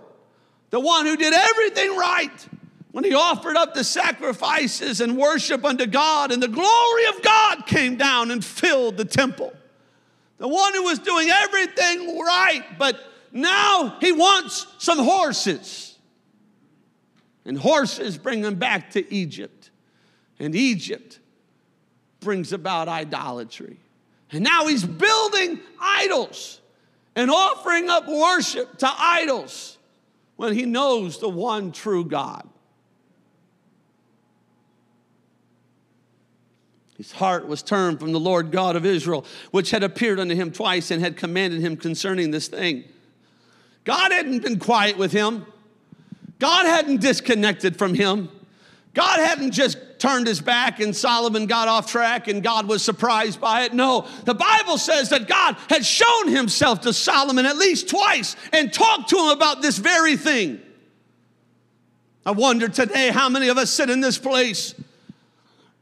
the 0.70 0.80
one 0.80 1.06
who 1.06 1.18
did 1.18 1.34
everything 1.34 1.96
right 1.98 2.48
when 2.92 3.04
he 3.04 3.14
offered 3.14 3.58
up 3.58 3.74
the 3.74 3.84
sacrifices 3.84 5.02
and 5.02 5.18
worship 5.18 5.64
unto 5.66 5.86
God, 5.86 6.32
and 6.32 6.42
the 6.42 6.48
glory 6.48 7.06
of 7.08 7.22
God 7.22 7.68
came 7.68 7.98
down 7.98 8.32
and 8.32 8.44
filled 8.44 8.98
the 8.98 9.06
temple. 9.06 9.54
The 10.38 10.48
one 10.48 10.74
who 10.74 10.84
was 10.84 11.00
doing 11.00 11.30
everything 11.30 12.18
right, 12.18 12.64
but 12.80 12.98
now 13.32 13.98
he 14.00 14.14
wants 14.14 14.66
some 14.78 15.00
horses. 15.00 15.89
And 17.46 17.58
horses 17.58 18.18
bring 18.18 18.44
him 18.44 18.56
back 18.56 18.92
to 18.92 19.14
Egypt. 19.14 19.72
And 20.40 20.56
Egypt 20.56 21.20
brings 22.20 22.54
about 22.54 22.88
idolatry. 22.88 23.78
And 24.32 24.44
now 24.44 24.68
he's 24.68 24.86
building 24.86 25.60
idols 25.80 26.62
and 27.16 27.32
offering 27.32 27.90
up 27.90 28.08
worship 28.08 28.78
to 28.80 28.90
idols 28.98 29.78
when 30.36 30.54
he 30.54 30.66
knows 30.66 31.20
the 31.20 31.30
one 31.30 31.72
true 31.72 32.06
God. 32.06 32.48
His 37.00 37.14
heart 37.14 37.48
was 37.48 37.64
turned 37.64 38.00
from 38.00 38.12
the 38.12 38.20
Lord 38.20 38.52
God 38.52 38.76
of 38.76 38.86
Israel, 38.86 39.26
which 39.52 39.72
had 39.72 39.84
appeared 39.84 40.20
unto 40.20 40.36
him 40.36 40.52
twice 40.52 40.92
and 40.92 41.02
had 41.02 41.16
commanded 41.16 41.62
him 41.62 41.78
concerning 41.78 42.32
this 42.32 42.50
thing. 42.50 42.84
God 43.86 44.12
hadn't 44.12 44.44
been 44.44 44.60
quiet 44.60 44.98
with 44.98 45.14
him, 45.14 45.46
God 46.40 46.66
hadn't 46.66 47.02
disconnected 47.02 47.78
from 47.78 47.94
him. 47.94 48.30
God 48.94 49.20
hadn't 49.20 49.52
just 49.52 49.78
turned 50.00 50.26
his 50.26 50.42
back 50.42 50.80
and 50.80 50.96
Solomon 50.96 51.46
got 51.46 51.68
off 51.68 51.92
track 51.92 52.28
and 52.28 52.42
God 52.42 52.68
was 52.68 52.84
surprised 52.84 53.40
by 53.40 53.64
it. 53.64 53.74
No, 53.74 54.08
the 54.24 54.34
Bible 54.34 54.78
says 54.78 55.10
that 55.10 55.28
God 55.28 55.58
had 55.70 55.86
shown 55.86 56.30
himself 56.30 56.82
to 56.82 56.94
Solomon 56.94 57.46
at 57.46 57.58
least 57.58 57.90
twice 57.90 58.36
and 58.54 58.74
talked 58.74 59.10
to 59.10 59.18
him 59.18 59.30
about 59.30 59.62
this 59.62 59.78
very 59.78 60.16
thing. 60.16 60.60
I 62.26 62.32
wonder 62.32 62.68
today 62.68 63.10
how 63.10 63.30
many 63.30 63.50
of 63.50 63.58
us 63.58 63.70
sit 63.70 63.90
in 63.90 64.02
this 64.02 64.18
place 64.18 64.74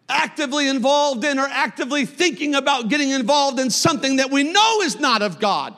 actively 0.10 0.67
involved 0.67 1.24
in 1.24 1.39
or 1.39 1.48
actively 1.50 2.06
thinking 2.06 2.56
about 2.56 2.89
getting 2.89 3.10
involved 3.12 3.60
in 3.60 3.70
something 3.70 4.17
that 4.17 4.32
we 4.32 4.43
know 4.43 4.82
is 4.82 5.00
not 5.00 5.22
of 5.22 5.39
God. 5.39 5.76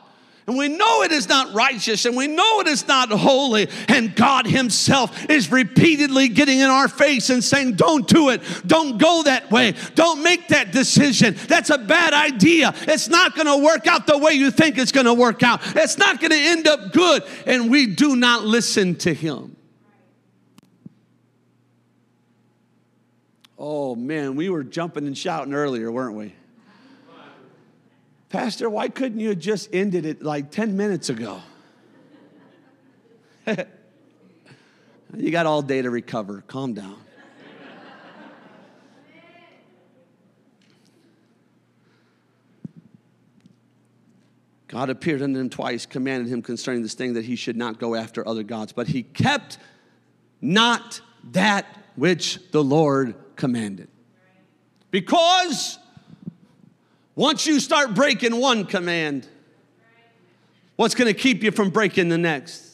And 0.50 0.58
we 0.58 0.66
know 0.66 1.02
it 1.02 1.12
is 1.12 1.28
not 1.28 1.54
righteous 1.54 2.06
and 2.06 2.16
we 2.16 2.26
know 2.26 2.58
it 2.58 2.66
is 2.66 2.88
not 2.88 3.08
holy. 3.12 3.68
And 3.86 4.16
God 4.16 4.48
Himself 4.48 5.30
is 5.30 5.52
repeatedly 5.52 6.26
getting 6.26 6.58
in 6.58 6.66
our 6.66 6.88
face 6.88 7.30
and 7.30 7.42
saying, 7.44 7.74
Don't 7.74 8.04
do 8.08 8.30
it. 8.30 8.42
Don't 8.66 8.98
go 8.98 9.22
that 9.22 9.48
way. 9.52 9.74
Don't 9.94 10.24
make 10.24 10.48
that 10.48 10.72
decision. 10.72 11.36
That's 11.46 11.70
a 11.70 11.78
bad 11.78 12.14
idea. 12.14 12.74
It's 12.88 13.08
not 13.08 13.36
going 13.36 13.46
to 13.46 13.64
work 13.64 13.86
out 13.86 14.08
the 14.08 14.18
way 14.18 14.32
you 14.32 14.50
think 14.50 14.76
it's 14.76 14.90
going 14.90 15.06
to 15.06 15.14
work 15.14 15.44
out. 15.44 15.60
It's 15.76 15.98
not 15.98 16.18
going 16.18 16.32
to 16.32 16.36
end 16.36 16.66
up 16.66 16.92
good. 16.92 17.22
And 17.46 17.70
we 17.70 17.86
do 17.86 18.16
not 18.16 18.42
listen 18.42 18.96
to 18.96 19.14
Him. 19.14 19.54
Oh 23.56 23.94
man, 23.94 24.34
we 24.34 24.48
were 24.48 24.64
jumping 24.64 25.06
and 25.06 25.16
shouting 25.16 25.54
earlier, 25.54 25.92
weren't 25.92 26.16
we? 26.16 26.34
Pastor, 28.30 28.70
why 28.70 28.88
couldn't 28.88 29.18
you 29.18 29.30
have 29.30 29.40
just 29.40 29.68
ended 29.72 30.06
it 30.06 30.22
like 30.22 30.52
10 30.52 30.76
minutes 30.76 31.08
ago? 31.08 31.42
you 35.16 35.30
got 35.32 35.46
all 35.46 35.62
day 35.62 35.82
to 35.82 35.90
recover. 35.90 36.44
Calm 36.46 36.72
down. 36.72 36.96
God 44.68 44.88
appeared 44.88 45.20
unto 45.20 45.40
him 45.40 45.50
twice, 45.50 45.84
commanded 45.84 46.28
him 46.28 46.42
concerning 46.42 46.82
this 46.82 46.94
thing 46.94 47.14
that 47.14 47.24
he 47.24 47.34
should 47.34 47.56
not 47.56 47.80
go 47.80 47.96
after 47.96 48.26
other 48.26 48.44
gods, 48.44 48.72
but 48.72 48.86
he 48.86 49.02
kept 49.02 49.58
not 50.40 51.00
that 51.32 51.66
which 51.96 52.38
the 52.52 52.62
Lord 52.62 53.16
commanded. 53.34 53.88
Because 54.92 55.80
once 57.14 57.46
you 57.46 57.60
start 57.60 57.94
breaking 57.94 58.36
one 58.36 58.64
command, 58.64 59.26
what's 60.76 60.94
going 60.94 61.12
to 61.12 61.18
keep 61.18 61.42
you 61.42 61.50
from 61.50 61.70
breaking 61.70 62.08
the 62.08 62.18
next? 62.18 62.66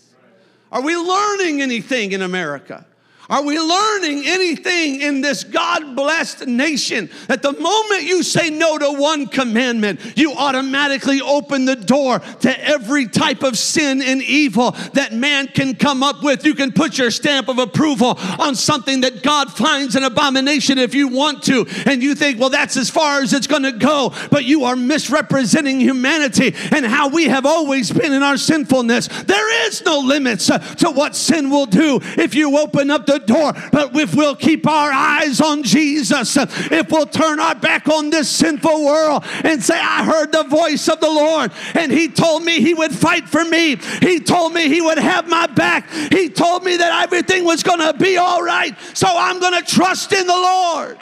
Are 0.71 0.83
we 0.83 0.97
learning 0.97 1.63
anything 1.63 2.13
in 2.13 2.23
America? 2.23 2.87
Are 3.29 3.43
we 3.43 3.59
learning 3.59 4.23
anything 4.25 5.01
in 5.01 5.21
this 5.21 5.43
God 5.43 5.97
blessed 5.97 6.47
nation 6.47 7.11
that 7.27 7.43
the 7.43 7.53
moment 7.53 8.05
you 8.05 8.23
say 8.23 8.51
no 8.51 8.79
to 8.79 8.93
one 8.93 9.27
commandment, 9.27 10.01
you 10.17 10.33
automatically 10.33 11.21
open 11.21 11.65
the 11.65 11.75
door 11.75 12.21
to 12.21 12.65
every 12.65 13.09
type 13.09 13.43
of 13.43 13.59
sin 13.59 14.01
and 14.01 14.23
evil 14.23 14.71
that 14.93 15.13
man 15.13 15.49
can 15.49 15.75
come 15.75 16.05
up 16.05 16.23
with? 16.23 16.47
You 16.47 16.55
can 16.55 16.71
put 16.71 16.99
your 16.99 17.11
stamp 17.11 17.49
of 17.49 17.59
approval 17.59 18.17
on 18.39 18.55
something 18.55 19.01
that 19.01 19.25
God 19.25 19.53
finds 19.53 19.97
an 19.97 20.05
abomination 20.05 20.79
if 20.79 20.95
you 20.95 21.09
want 21.09 21.43
to, 21.45 21.67
and 21.85 22.03
you 22.05 22.15
think, 22.15 22.39
well, 22.39 22.51
that's 22.51 22.77
as 22.77 22.91
far 22.91 23.23
as 23.23 23.33
it's 23.33 23.49
going 23.49 23.65
to 23.65 23.73
go, 23.73 24.13
but 24.31 24.45
you 24.45 24.65
are 24.65 24.77
misrepresenting 24.77 25.81
humanity 25.81 26.55
and 26.71 26.87
how 26.87 27.09
we 27.09 27.25
have 27.25 27.45
always 27.45 27.91
been 27.91 28.13
in 28.13 28.23
our 28.23 28.37
sinfulness. 28.37 29.09
There 29.09 29.67
is 29.67 29.85
no 29.85 29.99
limits 29.99 30.47
to 30.47 30.93
what 30.95 31.17
sin 31.17 31.51
will 31.51 31.67
do 31.67 31.99
if 32.17 32.37
you 32.37 32.57
open 32.59 32.93
up 32.93 33.07
the 33.07 33.16
door. 33.19 33.53
But 33.73 33.97
if 33.97 34.15
we'll 34.15 34.37
keep 34.37 34.67
our 34.67 34.93
eyes 34.93 35.41
on 35.41 35.63
Jesus, 35.63 36.37
if 36.37 36.91
we'll 36.91 37.07
turn 37.07 37.41
our 37.41 37.55
back 37.55 37.89
on 37.89 38.11
this 38.11 38.29
sinful 38.31 38.85
world 38.85 39.25
and 39.45 39.63
say, 39.63 39.79
I 39.79 40.05
heard 40.05 40.33
the 40.33 40.45
voice 40.45 40.89
of 40.89 41.01
the 41.01 41.11
Lord, 41.11 41.53
and 41.75 41.91
He 41.93 42.09
told 42.09 42.45
me 42.45 42.61
He 42.61 42.75
would 42.75 42.93
fight 42.93 43.29
for 43.29 43.45
me, 43.45 43.77
He 44.01 44.21
told 44.21 44.53
me 44.53 44.69
He 44.69 44.81
would 44.81 44.99
have 44.99 45.29
my 45.29 45.47
back, 45.47 45.91
He 45.91 46.29
told 46.29 46.65
me 46.65 46.77
that 46.77 47.03
everything 47.03 47.45
was 47.45 47.63
going 47.63 47.81
to 47.81 47.95
be 47.99 48.17
all 48.17 48.43
right. 48.43 48.77
So 48.95 49.07
I'm 49.11 49.41
going 49.41 49.55
to 49.55 49.75
trust 49.75 50.13
in 50.13 50.27
the 50.27 50.33
Lord. 50.33 50.99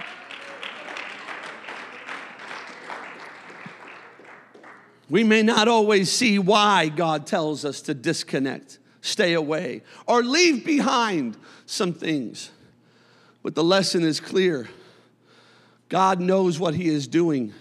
We 5.10 5.22
may 5.22 5.42
not 5.42 5.68
always 5.68 6.10
see 6.10 6.38
why 6.38 6.88
God 6.88 7.26
tells 7.26 7.64
us 7.64 7.82
to 7.82 7.94
disconnect, 7.94 8.78
stay 9.04 9.34
away, 9.34 9.82
or 10.06 10.22
leave 10.22 10.64
behind 10.64 11.36
some 11.66 11.92
things. 11.92 12.50
But 13.42 13.54
the 13.54 13.62
lesson 13.62 14.02
is 14.02 14.18
clear 14.18 14.68
God 15.90 16.20
knows 16.20 16.58
what 16.58 16.74
He 16.74 16.88
is 16.88 17.06
doing. 17.06 17.52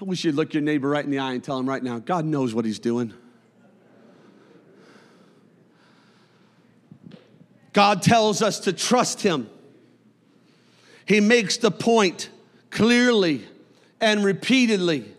I 0.00 0.04
wish 0.04 0.22
you'd 0.22 0.34
look 0.34 0.52
your 0.52 0.62
neighbor 0.62 0.90
right 0.90 1.04
in 1.04 1.10
the 1.10 1.18
eye 1.18 1.32
and 1.32 1.42
tell 1.42 1.58
him 1.58 1.66
right 1.66 1.82
now, 1.82 1.98
God 1.98 2.26
knows 2.26 2.54
what 2.54 2.66
He's 2.66 2.78
doing. 2.78 3.14
God 7.72 8.02
tells 8.02 8.42
us 8.42 8.60
to 8.60 8.74
trust 8.74 9.22
Him. 9.22 9.48
He 11.06 11.20
makes 11.20 11.56
the 11.56 11.70
point 11.70 12.28
clearly 12.70 13.46
and 13.98 14.22
repeatedly 14.22 15.14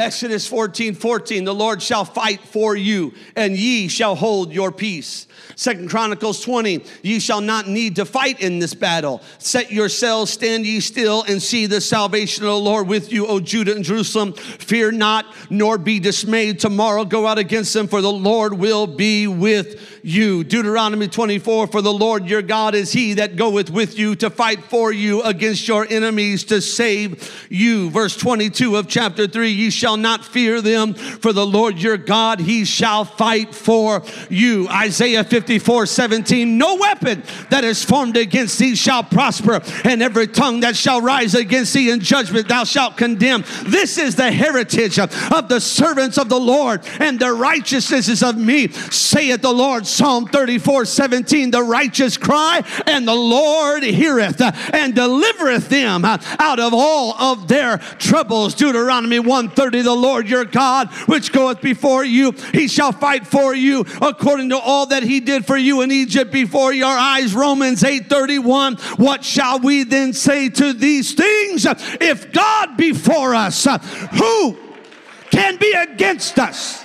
Exodus 0.00 0.46
14 0.46 0.94
14, 0.94 1.44
the 1.44 1.54
Lord 1.54 1.82
shall 1.82 2.06
fight 2.06 2.40
for 2.40 2.74
you, 2.74 3.12
and 3.36 3.54
ye 3.54 3.86
shall 3.88 4.14
hold 4.14 4.50
your 4.50 4.72
peace. 4.72 5.26
Second 5.56 5.90
Chronicles 5.90 6.42
20, 6.42 6.82
ye 7.02 7.20
shall 7.20 7.42
not 7.42 7.68
need 7.68 7.96
to 7.96 8.06
fight 8.06 8.40
in 8.40 8.60
this 8.60 8.72
battle. 8.72 9.20
Set 9.38 9.70
yourselves, 9.70 10.30
stand 10.30 10.64
ye 10.64 10.80
still, 10.80 11.22
and 11.28 11.42
see 11.42 11.66
the 11.66 11.82
salvation 11.82 12.44
of 12.44 12.50
the 12.50 12.58
Lord 12.58 12.88
with 12.88 13.12
you, 13.12 13.26
O 13.26 13.40
Judah 13.40 13.76
and 13.76 13.84
Jerusalem. 13.84 14.32
Fear 14.32 14.92
not, 14.92 15.26
nor 15.50 15.76
be 15.76 16.00
dismayed. 16.00 16.60
Tomorrow 16.60 17.04
go 17.04 17.26
out 17.26 17.36
against 17.36 17.74
them, 17.74 17.88
for 17.88 18.00
the 18.00 18.10
Lord 18.10 18.54
will 18.54 18.86
be 18.86 19.26
with 19.26 20.00
you. 20.02 20.44
Deuteronomy 20.44 21.08
24, 21.08 21.66
for 21.66 21.82
the 21.82 21.92
Lord 21.92 22.28
your 22.28 22.40
God 22.42 22.74
is 22.74 22.92
he 22.92 23.14
that 23.14 23.36
goeth 23.36 23.68
with 23.68 23.98
you 23.98 24.14
to 24.16 24.30
fight 24.30 24.64
for 24.64 24.92
you 24.92 25.22
against 25.22 25.68
your 25.68 25.86
enemies 25.90 26.44
to 26.44 26.62
save 26.62 27.46
you. 27.50 27.90
Verse 27.90 28.16
22 28.16 28.76
of 28.76 28.88
chapter 28.88 29.26
3, 29.26 29.50
ye 29.50 29.68
shall 29.68 29.89
shall 29.90 29.96
not 29.96 30.24
fear 30.24 30.62
them, 30.62 30.94
for 30.94 31.32
the 31.32 31.44
Lord 31.44 31.82
your 31.82 31.96
God, 31.96 32.38
he 32.38 32.64
shall 32.64 33.04
fight 33.04 33.52
for 33.52 34.04
you. 34.28 34.68
Isaiah 34.68 35.24
54 35.24 35.86
17, 35.86 36.56
no 36.56 36.76
weapon 36.76 37.24
that 37.48 37.64
is 37.64 37.82
formed 37.84 38.16
against 38.16 38.56
thee 38.60 38.76
shall 38.76 39.02
prosper, 39.02 39.60
and 39.82 40.00
every 40.00 40.28
tongue 40.28 40.60
that 40.60 40.76
shall 40.76 41.00
rise 41.00 41.34
against 41.34 41.74
thee 41.74 41.90
in 41.90 41.98
judgment 41.98 42.46
thou 42.46 42.62
shalt 42.62 42.96
condemn. 42.96 43.42
This 43.64 43.98
is 43.98 44.14
the 44.14 44.30
heritage 44.30 45.00
of, 45.00 45.12
of 45.32 45.48
the 45.48 45.60
servants 45.60 46.18
of 46.18 46.28
the 46.28 46.38
Lord, 46.38 46.86
and 47.00 47.18
the 47.18 47.32
righteousness 47.32 48.08
is 48.08 48.22
of 48.22 48.38
me, 48.38 48.68
saith 48.68 49.42
the 49.42 49.52
Lord. 49.52 49.88
Psalm 49.88 50.26
34 50.26 50.84
17, 50.84 51.50
the 51.50 51.64
righteous 51.64 52.16
cry, 52.16 52.62
and 52.86 53.08
the 53.08 53.14
Lord 53.14 53.82
heareth 53.82 54.40
and 54.72 54.94
delivereth 54.94 55.68
them 55.68 56.04
out 56.04 56.60
of 56.60 56.72
all 56.72 57.14
of 57.14 57.48
their 57.48 57.78
troubles. 57.98 58.54
Deuteronomy 58.54 59.18
1 59.18 59.48
30 59.80 59.82
the 59.82 59.94
Lord 59.94 60.28
your 60.28 60.44
God, 60.44 60.88
which 61.06 61.32
goeth 61.32 61.60
before 61.60 62.04
you. 62.04 62.32
He 62.52 62.68
shall 62.68 62.92
fight 62.92 63.26
for 63.26 63.54
you 63.54 63.84
according 64.00 64.50
to 64.50 64.58
all 64.58 64.86
that 64.86 65.02
he 65.02 65.20
did 65.20 65.46
for 65.46 65.56
you 65.56 65.80
in 65.82 65.90
Egypt 65.90 66.32
before 66.32 66.72
your 66.72 66.86
eyes. 66.86 67.34
Romans 67.34 67.82
8:31. 67.82 68.76
What 68.98 69.24
shall 69.24 69.58
we 69.58 69.84
then 69.84 70.12
say 70.12 70.48
to 70.50 70.72
these 70.72 71.12
things? 71.12 71.66
If 72.00 72.32
God 72.32 72.76
be 72.76 72.92
for 72.92 73.34
us, 73.34 73.66
who 74.12 74.56
can 75.30 75.56
be 75.56 75.72
against 75.72 76.38
us? 76.38 76.84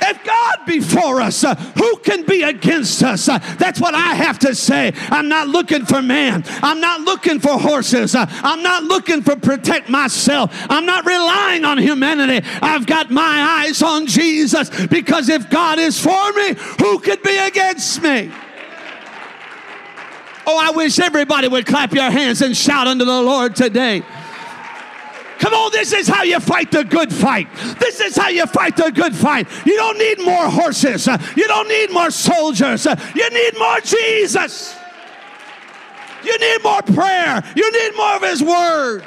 If 0.00 0.24
God 0.24 0.66
be 0.66 0.80
for 0.80 1.20
us, 1.20 1.44
uh, 1.44 1.54
who 1.54 1.96
can 1.98 2.24
be 2.24 2.42
against 2.42 3.02
us? 3.02 3.28
Uh, 3.28 3.38
that's 3.58 3.80
what 3.80 3.94
I 3.94 4.14
have 4.14 4.38
to 4.40 4.54
say. 4.54 4.92
I'm 5.10 5.28
not 5.28 5.48
looking 5.48 5.86
for 5.86 6.02
man. 6.02 6.44
I'm 6.62 6.80
not 6.80 7.00
looking 7.00 7.40
for 7.40 7.58
horses. 7.58 8.14
Uh, 8.14 8.26
I'm 8.28 8.62
not 8.62 8.84
looking 8.84 9.22
for 9.22 9.36
protect 9.36 9.88
myself. 9.88 10.50
I'm 10.68 10.86
not 10.86 11.06
relying 11.06 11.64
on 11.64 11.78
humanity. 11.78 12.46
I've 12.60 12.86
got 12.86 13.10
my 13.10 13.64
eyes 13.66 13.82
on 13.82 14.06
Jesus 14.06 14.68
because 14.86 15.28
if 15.28 15.48
God 15.48 15.78
is 15.78 16.00
for 16.00 16.32
me, 16.32 16.54
who 16.80 16.98
could 16.98 17.22
be 17.22 17.36
against 17.36 18.02
me? 18.02 18.30
Oh, 20.46 20.58
I 20.58 20.70
wish 20.72 20.98
everybody 20.98 21.48
would 21.48 21.66
clap 21.66 21.92
your 21.92 22.10
hands 22.10 22.42
and 22.42 22.56
shout 22.56 22.86
unto 22.86 23.04
the 23.04 23.22
Lord 23.22 23.56
today. 23.56 24.02
Come 25.44 25.52
on, 25.52 25.72
this 25.72 25.92
is 25.92 26.08
how 26.08 26.22
you 26.22 26.40
fight 26.40 26.70
the 26.70 26.84
good 26.84 27.12
fight. 27.12 27.54
This 27.78 28.00
is 28.00 28.16
how 28.16 28.28
you 28.28 28.46
fight 28.46 28.78
the 28.78 28.90
good 28.90 29.14
fight. 29.14 29.46
You 29.66 29.76
don't 29.76 29.98
need 29.98 30.24
more 30.24 30.48
horses. 30.48 31.06
You 31.36 31.46
don't 31.46 31.68
need 31.68 31.92
more 31.92 32.10
soldiers. 32.10 32.86
You 33.14 33.28
need 33.28 33.58
more 33.58 33.78
Jesus. 33.80 34.74
You 36.24 36.38
need 36.38 36.64
more 36.64 36.80
prayer. 36.80 37.44
You 37.54 37.70
need 37.72 37.94
more 37.94 38.16
of 38.16 38.22
His 38.22 38.42
Word. 38.42 39.04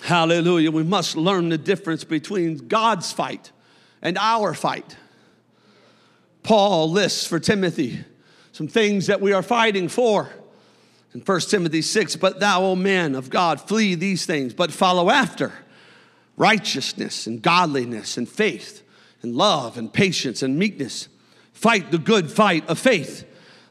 Hallelujah. 0.00 0.70
We 0.70 0.84
must 0.84 1.18
learn 1.18 1.50
the 1.50 1.58
difference 1.58 2.02
between 2.02 2.56
God's 2.68 3.12
fight 3.12 3.52
and 4.00 4.16
our 4.16 4.54
fight. 4.54 4.96
Paul 6.42 6.90
lists 6.90 7.26
for 7.26 7.38
Timothy 7.38 8.06
some 8.52 8.68
things 8.68 9.06
that 9.08 9.20
we 9.20 9.32
are 9.32 9.42
fighting 9.42 9.88
for. 9.88 10.30
In 11.14 11.20
1 11.20 11.40
Timothy 11.40 11.82
6, 11.82 12.16
but 12.16 12.40
thou, 12.40 12.64
O 12.64 12.74
man 12.74 13.14
of 13.14 13.28
God, 13.28 13.60
flee 13.60 13.94
these 13.94 14.24
things, 14.24 14.54
but 14.54 14.72
follow 14.72 15.10
after 15.10 15.52
righteousness 16.36 17.26
and 17.26 17.42
godliness 17.42 18.16
and 18.16 18.28
faith 18.28 18.82
and 19.20 19.36
love 19.36 19.76
and 19.76 19.92
patience 19.92 20.42
and 20.42 20.58
meekness. 20.58 21.08
Fight 21.52 21.90
the 21.90 21.98
good 21.98 22.30
fight 22.30 22.66
of 22.68 22.78
faith. 22.78 23.24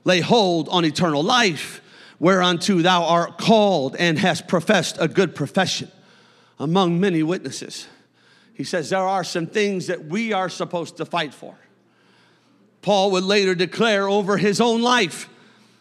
Lay 0.04 0.22
hold 0.22 0.70
on 0.70 0.86
eternal 0.86 1.24
life, 1.24 1.82
whereunto 2.20 2.82
thou 2.82 3.04
art 3.04 3.38
called 3.38 3.96
and 3.98 4.20
hast 4.20 4.48
professed 4.48 4.98
a 5.00 5.08
good 5.08 5.36
profession 5.36 5.92
among 6.60 7.00
many 7.00 7.24
witnesses. 7.24 7.88
He 8.54 8.64
says 8.64 8.92
there 8.92 9.00
are 9.00 9.24
some 9.24 9.48
things 9.48 9.88
that 9.88 10.06
we 10.06 10.32
are 10.32 10.50
supposed 10.50 10.98
to 10.98 11.06
fight 11.06 11.34
for. 11.34 11.56
Paul 12.82 13.12
would 13.12 13.24
later 13.24 13.56
declare 13.56 14.08
over 14.08 14.38
his 14.38 14.62
own 14.62 14.82
life 14.82 15.28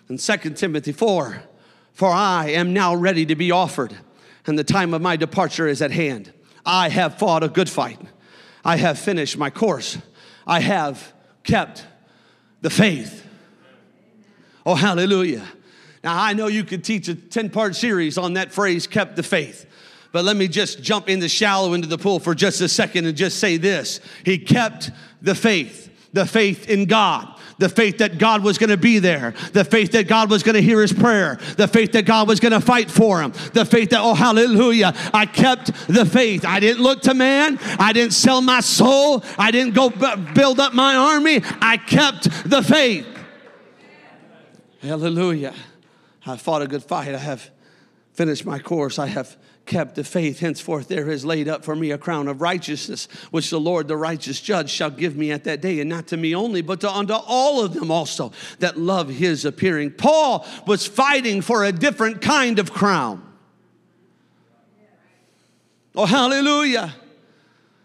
in 0.08 0.18
2 0.18 0.36
Timothy 0.54 0.92
4 0.92 1.42
For 2.00 2.10
I 2.10 2.52
am 2.52 2.72
now 2.72 2.94
ready 2.94 3.26
to 3.26 3.34
be 3.34 3.50
offered, 3.50 3.94
and 4.46 4.58
the 4.58 4.64
time 4.64 4.94
of 4.94 5.02
my 5.02 5.16
departure 5.16 5.68
is 5.68 5.82
at 5.82 5.90
hand. 5.90 6.32
I 6.64 6.88
have 6.88 7.18
fought 7.18 7.44
a 7.44 7.48
good 7.48 7.68
fight, 7.68 8.00
I 8.64 8.76
have 8.76 8.98
finished 8.98 9.36
my 9.36 9.50
course, 9.50 9.98
I 10.46 10.60
have 10.60 11.12
kept 11.44 11.86
the 12.62 12.70
faith. 12.70 13.26
Oh, 14.64 14.76
hallelujah. 14.76 15.46
Now, 16.02 16.18
I 16.18 16.32
know 16.32 16.46
you 16.46 16.64
could 16.64 16.84
teach 16.84 17.06
a 17.08 17.14
10 17.14 17.50
part 17.50 17.76
series 17.76 18.16
on 18.16 18.32
that 18.32 18.50
phrase, 18.50 18.86
kept 18.86 19.14
the 19.14 19.22
faith. 19.22 19.66
But 20.10 20.24
let 20.24 20.38
me 20.38 20.48
just 20.48 20.82
jump 20.82 21.06
in 21.06 21.20
the 21.20 21.28
shallow 21.28 21.74
into 21.74 21.86
the 21.86 21.98
pool 21.98 22.18
for 22.18 22.34
just 22.34 22.62
a 22.62 22.68
second 22.70 23.04
and 23.04 23.14
just 23.14 23.38
say 23.38 23.58
this 23.58 24.00
He 24.24 24.38
kept 24.38 24.90
the 25.20 25.34
faith 25.34 25.90
the 26.12 26.26
faith 26.26 26.68
in 26.68 26.86
God, 26.86 27.38
the 27.58 27.68
faith 27.68 27.98
that 27.98 28.18
God 28.18 28.42
was 28.42 28.58
going 28.58 28.70
to 28.70 28.76
be 28.76 28.98
there, 28.98 29.34
the 29.52 29.64
faith 29.64 29.92
that 29.92 30.08
God 30.08 30.30
was 30.30 30.42
going 30.42 30.54
to 30.54 30.62
hear 30.62 30.80
his 30.80 30.92
prayer, 30.92 31.38
the 31.56 31.68
faith 31.68 31.92
that 31.92 32.04
God 32.04 32.26
was 32.26 32.40
going 32.40 32.52
to 32.52 32.60
fight 32.60 32.90
for 32.90 33.20
him, 33.20 33.32
the 33.52 33.64
faith 33.64 33.90
that, 33.90 34.00
oh, 34.00 34.14
hallelujah, 34.14 34.92
I 35.14 35.26
kept 35.26 35.72
the 35.86 36.04
faith. 36.04 36.44
I 36.44 36.58
didn't 36.58 36.82
look 36.82 37.02
to 37.02 37.14
man, 37.14 37.58
I 37.78 37.92
didn't 37.92 38.12
sell 38.12 38.40
my 38.40 38.60
soul, 38.60 39.22
I 39.38 39.50
didn't 39.50 39.74
go 39.74 39.90
b- 39.90 40.32
build 40.34 40.58
up 40.58 40.74
my 40.74 40.96
army, 40.96 41.42
I 41.60 41.76
kept 41.76 42.48
the 42.48 42.62
faith. 42.62 43.06
Hallelujah. 44.82 45.54
I 46.26 46.36
fought 46.36 46.62
a 46.62 46.66
good 46.66 46.82
fight, 46.82 47.14
I 47.14 47.18
have 47.18 47.50
finished 48.12 48.44
my 48.44 48.58
course, 48.58 48.98
I 48.98 49.06
have 49.06 49.36
kept 49.70 49.94
the 49.94 50.02
faith. 50.02 50.40
Henceforth, 50.40 50.88
there 50.88 51.08
is 51.08 51.24
laid 51.24 51.48
up 51.48 51.64
for 51.64 51.76
me 51.76 51.92
a 51.92 51.96
crown 51.96 52.26
of 52.26 52.42
righteousness, 52.42 53.06
which 53.30 53.50
the 53.50 53.60
Lord, 53.60 53.86
the 53.86 53.96
righteous 53.96 54.40
judge, 54.40 54.68
shall 54.68 54.90
give 54.90 55.16
me 55.16 55.30
at 55.30 55.44
that 55.44 55.62
day, 55.62 55.78
and 55.78 55.88
not 55.88 56.08
to 56.08 56.16
me 56.16 56.34
only, 56.34 56.60
but 56.60 56.80
to 56.80 56.90
unto 56.90 57.14
all 57.14 57.64
of 57.64 57.72
them 57.72 57.90
also 57.90 58.32
that 58.58 58.76
love 58.76 59.08
his 59.08 59.44
appearing. 59.44 59.92
Paul 59.92 60.44
was 60.66 60.86
fighting 60.86 61.40
for 61.40 61.64
a 61.64 61.70
different 61.70 62.20
kind 62.20 62.58
of 62.58 62.72
crown. 62.72 63.24
Oh, 65.94 66.04
hallelujah. 66.04 66.92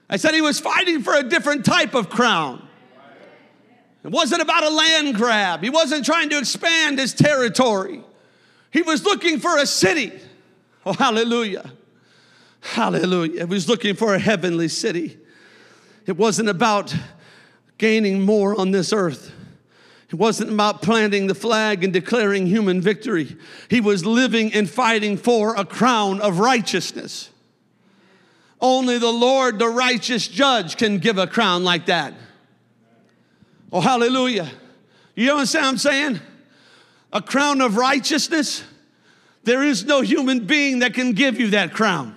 I 0.09 0.17
said 0.17 0.33
he 0.33 0.41
was 0.41 0.59
fighting 0.59 1.03
for 1.03 1.13
a 1.13 1.23
different 1.23 1.65
type 1.65 1.93
of 1.93 2.09
crown. 2.09 2.67
It 4.03 4.09
wasn't 4.11 4.41
about 4.41 4.63
a 4.63 4.69
land 4.69 5.15
grab. 5.15 5.63
He 5.63 5.69
wasn't 5.69 6.03
trying 6.03 6.29
to 6.29 6.39
expand 6.39 6.97
his 6.97 7.13
territory. 7.13 8.03
He 8.71 8.81
was 8.81 9.03
looking 9.03 9.39
for 9.39 9.57
a 9.57 9.67
city 9.67 10.11
Oh, 10.85 10.93
hallelujah. 10.93 11.71
Hallelujah. 12.61 13.39
He 13.39 13.45
was 13.45 13.67
looking 13.67 13.95
for 13.95 14.13
a 14.13 14.19
heavenly 14.19 14.67
city. 14.67 15.17
It 16.05 16.17
wasn't 16.17 16.49
about 16.49 16.95
gaining 17.77 18.21
more 18.21 18.59
on 18.59 18.71
this 18.71 18.93
earth. 18.93 19.31
It 20.09 20.15
wasn't 20.15 20.51
about 20.51 20.81
planting 20.81 21.27
the 21.27 21.35
flag 21.35 21.83
and 21.83 21.91
declaring 21.91 22.45
human 22.45 22.79
victory. 22.79 23.35
He 23.69 23.81
was 23.81 24.05
living 24.05 24.53
and 24.53 24.69
fighting 24.69 25.17
for 25.17 25.55
a 25.55 25.65
crown 25.65 26.21
of 26.21 26.39
righteousness. 26.39 27.29
Only 28.61 28.97
the 28.99 29.11
Lord, 29.11 29.59
the 29.59 29.67
righteous 29.67 30.27
judge, 30.27 30.77
can 30.77 30.99
give 30.99 31.17
a 31.17 31.27
crown 31.27 31.63
like 31.63 31.87
that. 31.87 32.13
Oh, 33.71 33.81
hallelujah. 33.81 34.49
You 35.15 35.31
understand 35.31 35.65
what 35.65 35.71
I'm 35.71 35.77
saying? 35.77 36.19
A 37.11 37.21
crown 37.21 37.61
of 37.61 37.75
righteousness 37.75 38.63
there 39.45 39.63
is 39.63 39.85
no 39.85 40.01
human 40.01 40.45
being 40.45 40.79
that 40.79 40.93
can 40.93 41.13
give 41.13 41.39
you 41.39 41.51
that 41.51 41.73
crown. 41.73 42.15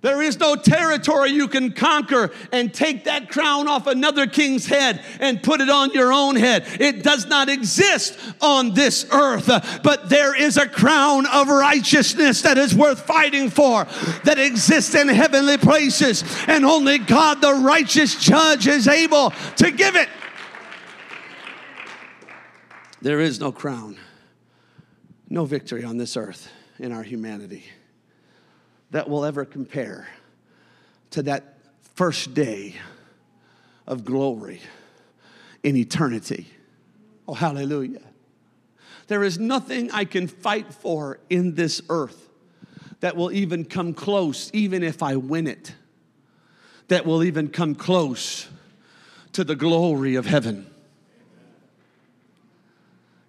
There 0.00 0.20
is 0.20 0.40
no 0.40 0.56
territory 0.56 1.30
you 1.30 1.46
can 1.46 1.70
conquer 1.70 2.32
and 2.50 2.74
take 2.74 3.04
that 3.04 3.30
crown 3.30 3.68
off 3.68 3.86
another 3.86 4.26
king's 4.26 4.66
head 4.66 5.00
and 5.20 5.40
put 5.40 5.60
it 5.60 5.70
on 5.70 5.92
your 5.92 6.12
own 6.12 6.34
head. 6.34 6.66
It 6.80 7.04
does 7.04 7.26
not 7.26 7.48
exist 7.48 8.18
on 8.40 8.74
this 8.74 9.06
earth, 9.12 9.46
but 9.84 10.08
there 10.08 10.34
is 10.34 10.56
a 10.56 10.68
crown 10.68 11.26
of 11.26 11.46
righteousness 11.46 12.42
that 12.42 12.58
is 12.58 12.74
worth 12.74 13.02
fighting 13.02 13.48
for, 13.48 13.84
that 14.24 14.40
exists 14.40 14.96
in 14.96 15.06
heavenly 15.06 15.56
places, 15.56 16.24
and 16.48 16.64
only 16.64 16.98
God, 16.98 17.40
the 17.40 17.54
righteous 17.54 18.16
judge, 18.16 18.66
is 18.66 18.88
able 18.88 19.30
to 19.58 19.70
give 19.70 19.94
it. 19.94 20.08
There 23.00 23.20
is 23.20 23.38
no 23.38 23.52
crown 23.52 23.98
no 25.32 25.46
victory 25.46 25.82
on 25.82 25.96
this 25.96 26.14
earth 26.14 26.52
in 26.78 26.92
our 26.92 27.02
humanity 27.02 27.64
that 28.90 29.08
will 29.08 29.24
ever 29.24 29.46
compare 29.46 30.06
to 31.08 31.22
that 31.22 31.56
first 31.94 32.34
day 32.34 32.74
of 33.86 34.04
glory 34.04 34.60
in 35.62 35.74
eternity. 35.74 36.46
Oh, 37.26 37.32
hallelujah. 37.32 38.02
There 39.06 39.24
is 39.24 39.38
nothing 39.38 39.90
I 39.90 40.04
can 40.04 40.26
fight 40.26 40.74
for 40.74 41.18
in 41.30 41.54
this 41.54 41.80
earth 41.88 42.28
that 43.00 43.16
will 43.16 43.32
even 43.32 43.64
come 43.64 43.94
close, 43.94 44.50
even 44.52 44.82
if 44.82 45.02
I 45.02 45.16
win 45.16 45.46
it, 45.46 45.74
that 46.88 47.06
will 47.06 47.24
even 47.24 47.48
come 47.48 47.74
close 47.74 48.48
to 49.32 49.44
the 49.44 49.56
glory 49.56 50.14
of 50.14 50.26
heaven. 50.26 50.71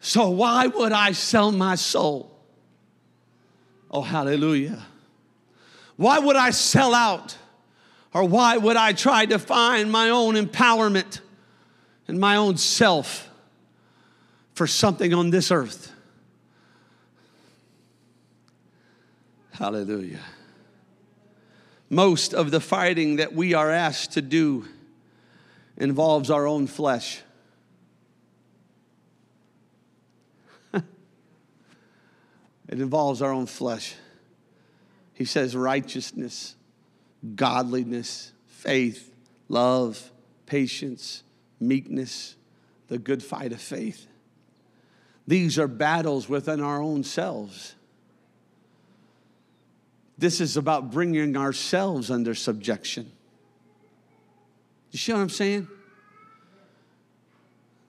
So 0.04 0.30
why 0.32 0.68
would 0.68 0.92
I 0.92 1.14
sell 1.14 1.54
my 1.54 1.76
soul? 1.76 2.30
Oh, 3.90 4.02
hallelujah. 4.02 4.84
Why 5.96 6.20
would 6.20 6.36
I 6.36 6.50
sell 6.50 6.94
out? 6.94 7.38
Or 8.14 8.26
why 8.26 8.58
would 8.58 8.76
I 8.76 8.92
try 8.92 9.26
to 9.26 9.40
find 9.40 9.90
my 9.90 10.10
own 10.10 10.36
empowerment 10.36 11.22
and 12.06 12.20
my 12.20 12.36
own 12.36 12.58
self 12.58 13.30
for 14.54 14.68
something 14.68 15.14
on 15.14 15.30
this 15.30 15.52
earth? 15.52 15.94
Hallelujah. 19.54 20.20
Most 21.90 22.34
of 22.34 22.52
the 22.52 22.60
fighting 22.60 23.16
that 23.16 23.34
we 23.34 23.54
are 23.54 23.72
asked 23.72 24.12
to 24.12 24.22
do 24.22 24.66
involves 25.78 26.30
our 26.30 26.46
own 26.46 26.68
flesh. 26.68 27.22
It 32.74 32.82
involves 32.82 33.22
our 33.22 33.32
own 33.32 33.46
flesh. 33.46 33.94
He 35.14 35.26
says 35.26 35.56
righteousness, 35.56 36.56
godliness, 37.36 38.32
faith, 38.48 39.14
love, 39.48 40.12
patience, 40.48 41.22
meekness, 41.60 42.36
the 42.88 42.98
good 42.98 43.22
fight 43.22 43.52
of 43.52 43.62
faith. 43.62 44.08
These 45.28 45.60
are 45.60 45.68
battles 45.68 46.28
within 46.28 46.62
our 46.62 46.82
own 46.82 47.04
selves. 47.04 47.76
This 50.18 50.42
is 50.42 50.58
about 50.58 50.90
bringing 50.90 51.38
ourselves 51.38 52.10
under 52.10 52.34
subjection. 52.34 53.12
You 54.90 54.98
see 54.98 55.14
what 55.14 55.22
I'm 55.22 55.30
saying? 55.30 55.68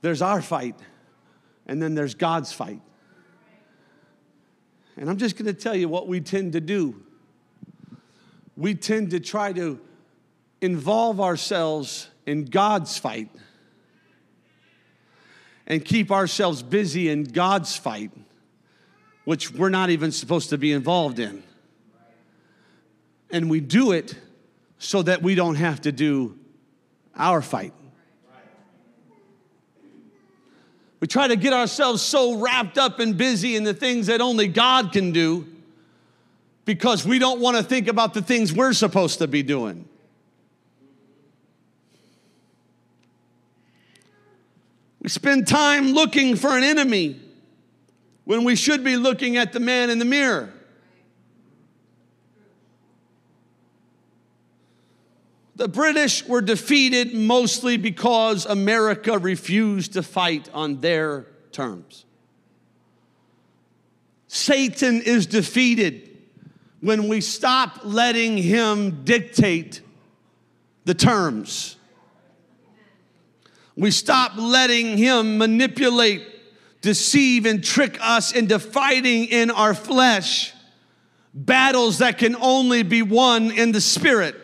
There's 0.02 0.20
our 0.20 0.42
fight, 0.42 0.76
and 1.66 1.80
then 1.80 1.94
there's 1.94 2.14
God's 2.14 2.52
fight. 2.52 2.82
And 4.96 5.10
I'm 5.10 5.18
just 5.18 5.36
going 5.36 5.46
to 5.46 5.60
tell 5.60 5.74
you 5.74 5.88
what 5.88 6.06
we 6.06 6.20
tend 6.20 6.52
to 6.52 6.60
do. 6.60 7.02
We 8.56 8.74
tend 8.74 9.10
to 9.10 9.20
try 9.20 9.52
to 9.52 9.80
involve 10.60 11.20
ourselves 11.20 12.08
in 12.26 12.44
God's 12.44 12.96
fight 12.96 13.28
and 15.66 15.84
keep 15.84 16.10
ourselves 16.10 16.62
busy 16.62 17.08
in 17.08 17.24
God's 17.24 17.76
fight, 17.76 18.12
which 19.24 19.50
we're 19.50 19.70
not 19.70 19.90
even 19.90 20.12
supposed 20.12 20.50
to 20.50 20.58
be 20.58 20.72
involved 20.72 21.18
in. 21.18 21.42
And 23.30 23.50
we 23.50 23.60
do 23.60 23.92
it 23.92 24.14
so 24.78 25.02
that 25.02 25.22
we 25.22 25.34
don't 25.34 25.56
have 25.56 25.80
to 25.82 25.92
do 25.92 26.38
our 27.16 27.42
fight. 27.42 27.72
We 31.04 31.08
try 31.08 31.28
to 31.28 31.36
get 31.36 31.52
ourselves 31.52 32.00
so 32.00 32.38
wrapped 32.38 32.78
up 32.78 32.98
and 32.98 33.14
busy 33.14 33.56
in 33.56 33.64
the 33.64 33.74
things 33.74 34.06
that 34.06 34.22
only 34.22 34.48
God 34.48 34.90
can 34.90 35.12
do 35.12 35.46
because 36.64 37.06
we 37.06 37.18
don't 37.18 37.42
want 37.42 37.58
to 37.58 37.62
think 37.62 37.88
about 37.88 38.14
the 38.14 38.22
things 38.22 38.54
we're 38.54 38.72
supposed 38.72 39.18
to 39.18 39.28
be 39.28 39.42
doing. 39.42 39.86
We 45.02 45.10
spend 45.10 45.46
time 45.46 45.88
looking 45.88 46.36
for 46.36 46.56
an 46.56 46.64
enemy 46.64 47.20
when 48.24 48.42
we 48.42 48.56
should 48.56 48.82
be 48.82 48.96
looking 48.96 49.36
at 49.36 49.52
the 49.52 49.60
man 49.60 49.90
in 49.90 49.98
the 49.98 50.06
mirror. 50.06 50.53
The 55.56 55.68
British 55.68 56.26
were 56.26 56.40
defeated 56.40 57.14
mostly 57.14 57.76
because 57.76 58.44
America 58.44 59.18
refused 59.18 59.92
to 59.92 60.02
fight 60.02 60.48
on 60.52 60.80
their 60.80 61.26
terms. 61.52 62.04
Satan 64.26 65.00
is 65.00 65.26
defeated 65.26 66.10
when 66.80 67.06
we 67.06 67.20
stop 67.20 67.80
letting 67.84 68.36
him 68.36 69.04
dictate 69.04 69.80
the 70.84 70.94
terms. 70.94 71.76
We 73.76 73.92
stop 73.92 74.32
letting 74.36 74.98
him 74.98 75.38
manipulate, 75.38 76.26
deceive, 76.80 77.46
and 77.46 77.62
trick 77.62 77.96
us 78.00 78.32
into 78.32 78.58
fighting 78.58 79.26
in 79.26 79.52
our 79.52 79.72
flesh 79.72 80.52
battles 81.32 81.98
that 81.98 82.18
can 82.18 82.36
only 82.36 82.82
be 82.82 83.02
won 83.02 83.50
in 83.50 83.72
the 83.72 83.80
spirit. 83.80 84.36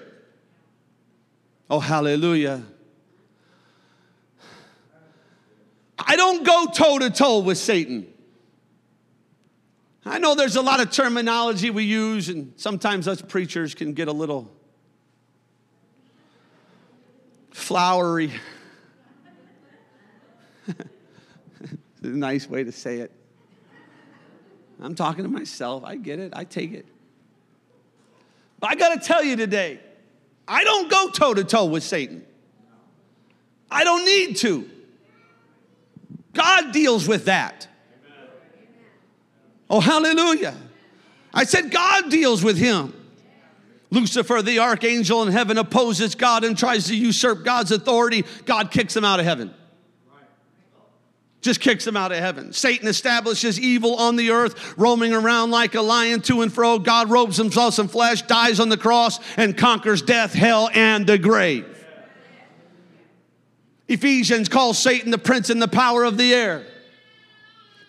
Oh, 1.70 1.78
hallelujah. 1.78 2.64
I 5.96 6.16
don't 6.16 6.44
go 6.44 6.66
toe 6.66 6.98
to 6.98 7.10
toe 7.10 7.38
with 7.38 7.58
Satan. 7.58 8.12
I 10.04 10.18
know 10.18 10.34
there's 10.34 10.56
a 10.56 10.62
lot 10.62 10.80
of 10.80 10.90
terminology 10.90 11.70
we 11.70 11.84
use, 11.84 12.28
and 12.28 12.52
sometimes 12.56 13.06
us 13.06 13.22
preachers 13.22 13.76
can 13.76 13.92
get 13.92 14.08
a 14.08 14.12
little 14.12 14.50
flowery. 17.52 18.32
It's 22.02 22.08
a 22.08 22.16
nice 22.16 22.48
way 22.48 22.64
to 22.64 22.72
say 22.72 23.00
it. 23.00 23.12
I'm 24.80 24.94
talking 24.94 25.22
to 25.22 25.28
myself. 25.28 25.84
I 25.84 25.96
get 25.96 26.18
it. 26.18 26.32
I 26.34 26.44
take 26.44 26.72
it. 26.72 26.86
But 28.58 28.70
I 28.70 28.74
got 28.74 28.98
to 28.98 29.06
tell 29.06 29.22
you 29.22 29.36
today, 29.36 29.80
I 30.50 30.64
don't 30.64 30.90
go 30.90 31.10
toe 31.10 31.32
to 31.32 31.44
toe 31.44 31.66
with 31.66 31.84
Satan. 31.84 32.24
I 33.70 33.84
don't 33.84 34.04
need 34.04 34.36
to. 34.38 34.68
God 36.32 36.72
deals 36.72 37.06
with 37.06 37.26
that. 37.26 37.68
Oh, 39.70 39.78
hallelujah. 39.78 40.56
I 41.32 41.44
said, 41.44 41.70
God 41.70 42.10
deals 42.10 42.42
with 42.42 42.58
him. 42.58 42.92
Lucifer, 43.90 44.42
the 44.42 44.58
archangel 44.58 45.22
in 45.22 45.30
heaven, 45.32 45.56
opposes 45.56 46.16
God 46.16 46.42
and 46.42 46.58
tries 46.58 46.88
to 46.88 46.96
usurp 46.96 47.44
God's 47.44 47.70
authority. 47.70 48.24
God 48.44 48.72
kicks 48.72 48.96
him 48.96 49.04
out 49.04 49.20
of 49.20 49.26
heaven 49.26 49.54
just 51.40 51.60
kicks 51.60 51.84
them 51.84 51.96
out 51.96 52.12
of 52.12 52.18
heaven. 52.18 52.52
Satan 52.52 52.86
establishes 52.88 53.58
evil 53.58 53.96
on 53.96 54.16
the 54.16 54.30
earth, 54.30 54.76
roaming 54.76 55.12
around 55.14 55.50
like 55.50 55.74
a 55.74 55.80
lion 55.80 56.20
to 56.22 56.42
and 56.42 56.52
fro. 56.52 56.78
God 56.78 57.10
robes 57.10 57.36
himself 57.36 57.78
in 57.78 57.88
flesh, 57.88 58.22
dies 58.22 58.60
on 58.60 58.68
the 58.68 58.76
cross, 58.76 59.18
and 59.36 59.56
conquers 59.56 60.02
death, 60.02 60.32
hell, 60.32 60.68
and 60.74 61.06
the 61.06 61.18
grave. 61.18 61.66
Ephesians 63.88 64.48
calls 64.48 64.78
Satan 64.78 65.10
the 65.10 65.18
prince 65.18 65.50
and 65.50 65.60
the 65.60 65.68
power 65.68 66.04
of 66.04 66.16
the 66.16 66.32
air. 66.32 66.64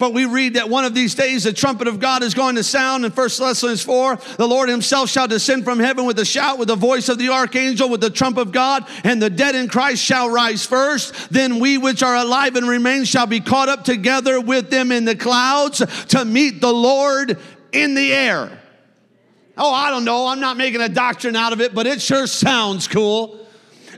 But 0.02 0.14
we 0.14 0.26
read 0.26 0.56
that 0.56 0.68
one 0.68 0.84
of 0.84 0.96
these 0.96 1.14
days 1.14 1.44
the 1.44 1.54
trumpet 1.54 1.88
of 1.88 2.00
God 2.00 2.24
is 2.24 2.34
going 2.34 2.56
to 2.56 2.64
sound 2.64 3.06
in 3.06 3.12
1 3.12 3.24
Thessalonians 3.24 3.84
4. 3.84 4.16
The 4.36 4.48
Lord 4.48 4.68
himself 4.68 5.12
shall 5.12 5.28
descend 5.28 5.64
from 5.64 5.78
heaven 5.78 6.06
with 6.06 6.18
a 6.18 6.26
shout, 6.26 6.58
with 6.58 6.70
the 6.70 6.76
voice 6.76 7.08
of 7.08 7.20
the 7.20 7.30
archangel, 7.30 7.88
with 7.88 8.02
the 8.02 8.10
trump 8.10 8.38
of 8.38 8.52
God, 8.52 8.88
and 9.04 9.22
the 9.22 9.30
dead 9.30 9.54
in 9.54 9.68
Christ 9.68 10.04
shall 10.04 10.28
rise 10.32 10.66
first. 10.66 11.30
Then 11.30 11.60
we 11.60 11.78
which 11.78 12.02
are 12.02 12.16
alive 12.16 12.56
and 12.56 12.68
remain 12.68 13.04
shall 13.04 13.28
be 13.28 13.42
caught 13.42 13.70
up 13.70 13.84
together 13.84 14.42
with 14.42 14.72
them 14.72 14.92
in 14.92 15.06
the 15.06 15.16
clouds 15.16 15.84
to 16.08 16.26
meet 16.26 16.62
the 16.62 16.74
Lord 16.74 17.38
in 17.72 17.94
the 17.94 18.12
air. 18.12 18.60
Oh, 19.56 19.72
I 19.72 19.92
don't 19.92 20.04
know. 20.04 20.26
I'm 20.26 20.40
not 20.40 20.58
making 20.58 20.82
a 20.82 20.90
doctrine 20.90 21.36
out 21.36 21.54
of 21.54 21.62
it, 21.62 21.76
but 21.76 21.86
it 21.86 22.02
sure 22.02 22.26
sounds 22.26 22.88
cool. 22.88 23.41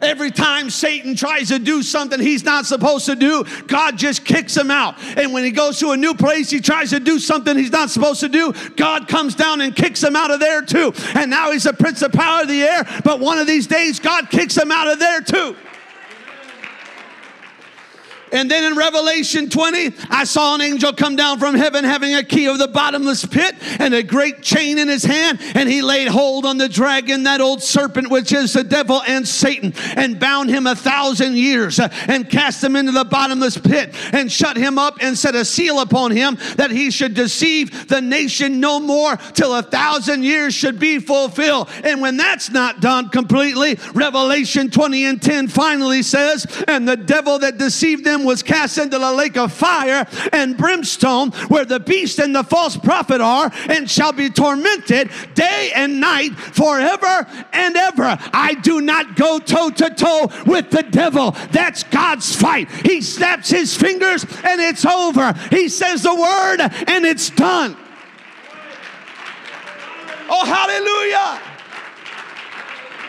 Every 0.03 0.31
time 0.31 0.69
Satan 0.69 1.15
tries 1.15 1.47
to 1.47 1.59
do 1.59 1.81
something 1.81 2.19
he's 2.19 2.43
not 2.43 2.65
supposed 2.65 3.05
to 3.05 3.15
do, 3.15 3.45
God 3.67 3.97
just 3.97 4.25
kicks 4.25 4.55
him 4.55 4.69
out. 4.69 4.95
And 5.17 5.33
when 5.33 5.43
he 5.43 5.51
goes 5.51 5.79
to 5.79 5.91
a 5.91 5.97
new 5.97 6.13
place, 6.13 6.49
he 6.49 6.59
tries 6.59 6.89
to 6.89 6.99
do 6.99 7.19
something 7.19 7.57
he's 7.57 7.71
not 7.71 7.89
supposed 7.89 8.19
to 8.19 8.29
do, 8.29 8.53
God 8.75 9.07
comes 9.07 9.35
down 9.35 9.61
and 9.61 9.75
kicks 9.75 10.03
him 10.03 10.15
out 10.15 10.31
of 10.31 10.39
there 10.39 10.61
too. 10.61 10.93
And 11.15 11.29
now 11.29 11.51
he's 11.51 11.65
a 11.65 11.73
prince 11.73 12.01
of 12.01 12.11
power 12.11 12.41
of 12.41 12.47
the 12.47 12.61
air, 12.61 12.85
but 13.03 13.19
one 13.19 13.37
of 13.37 13.47
these 13.47 13.67
days, 13.67 13.99
God 13.99 14.29
kicks 14.29 14.57
him 14.57 14.71
out 14.71 14.87
of 14.87 14.99
there 14.99 15.21
too. 15.21 15.55
And 18.33 18.49
then 18.49 18.63
in 18.63 18.75
Revelation 18.75 19.47
20, 19.47 19.93
I 20.09 20.23
saw 20.23 20.55
an 20.55 20.61
angel 20.61 20.91
come 20.91 21.15
down 21.15 21.39
from 21.39 21.53
heaven 21.53 21.83
having 21.83 22.15
a 22.15 22.23
key 22.23 22.47
of 22.47 22.57
the 22.57 22.67
bottomless 22.67 23.23
pit 23.23 23.55
and 23.79 23.93
a 23.93 24.01
great 24.01 24.41
chain 24.41 24.79
in 24.79 24.87
his 24.87 25.03
hand. 25.03 25.39
And 25.53 25.69
he 25.69 25.83
laid 25.83 26.07
hold 26.07 26.45
on 26.45 26.57
the 26.57 26.67
dragon, 26.67 27.23
that 27.23 27.41
old 27.41 27.61
serpent, 27.61 28.09
which 28.09 28.33
is 28.33 28.53
the 28.53 28.63
devil 28.63 29.03
and 29.03 29.27
Satan, 29.27 29.73
and 29.95 30.19
bound 30.19 30.49
him 30.49 30.65
a 30.65 30.75
thousand 30.75 31.37
years 31.37 31.79
uh, 31.79 31.89
and 32.07 32.27
cast 32.27 32.63
him 32.63 32.75
into 32.75 32.91
the 32.91 33.05
bottomless 33.05 33.57
pit 33.57 33.93
and 34.13 34.31
shut 34.31 34.57
him 34.57 34.79
up 34.79 34.97
and 34.99 35.15
set 35.15 35.35
a 35.35 35.45
seal 35.45 35.79
upon 35.79 36.09
him 36.09 36.37
that 36.55 36.71
he 36.71 36.89
should 36.89 37.13
deceive 37.13 37.87
the 37.87 38.01
nation 38.01 38.59
no 38.59 38.79
more 38.79 39.15
till 39.33 39.53
a 39.53 39.61
thousand 39.61 40.23
years 40.23 40.55
should 40.55 40.79
be 40.79 40.97
fulfilled. 40.97 41.69
And 41.83 42.01
when 42.01 42.17
that's 42.17 42.49
not 42.49 42.81
done 42.81 43.09
completely, 43.09 43.77
Revelation 43.93 44.71
20 44.71 45.05
and 45.05 45.21
10 45.21 45.49
finally 45.49 46.01
says, 46.01 46.47
And 46.67 46.87
the 46.87 46.97
devil 46.97 47.37
that 47.39 47.59
deceived 47.59 48.03
them 48.03 48.22
was 48.23 48.43
cast 48.43 48.77
into 48.77 48.97
the 48.97 49.11
lake 49.13 49.37
of 49.37 49.51
fire 49.51 50.05
and 50.31 50.57
brimstone 50.57 51.31
where 51.49 51.65
the 51.65 51.79
beast 51.79 52.19
and 52.19 52.35
the 52.35 52.43
false 52.43 52.77
prophet 52.77 53.21
are 53.21 53.51
and 53.69 53.89
shall 53.89 54.11
be 54.11 54.29
tormented 54.29 55.09
day 55.33 55.71
and 55.75 55.99
night 55.99 56.35
forever 56.35 57.27
and 57.51 57.75
ever. 57.75 58.17
I 58.33 58.55
do 58.61 58.81
not 58.81 59.15
go 59.15 59.39
toe 59.39 59.69
to 59.69 59.89
toe 59.89 60.29
with 60.45 60.71
the 60.71 60.83
devil. 60.83 61.31
That's 61.51 61.83
God's 61.83 62.35
fight. 62.35 62.69
He 62.85 63.01
snaps 63.01 63.49
his 63.49 63.75
fingers 63.75 64.23
and 64.43 64.61
it's 64.61 64.85
over. 64.85 65.33
He 65.49 65.69
says 65.69 66.03
the 66.03 66.15
word 66.15 66.59
and 66.87 67.05
it's 67.05 67.29
done. 67.29 67.77
Oh, 70.29 70.45
hallelujah. 70.45 71.52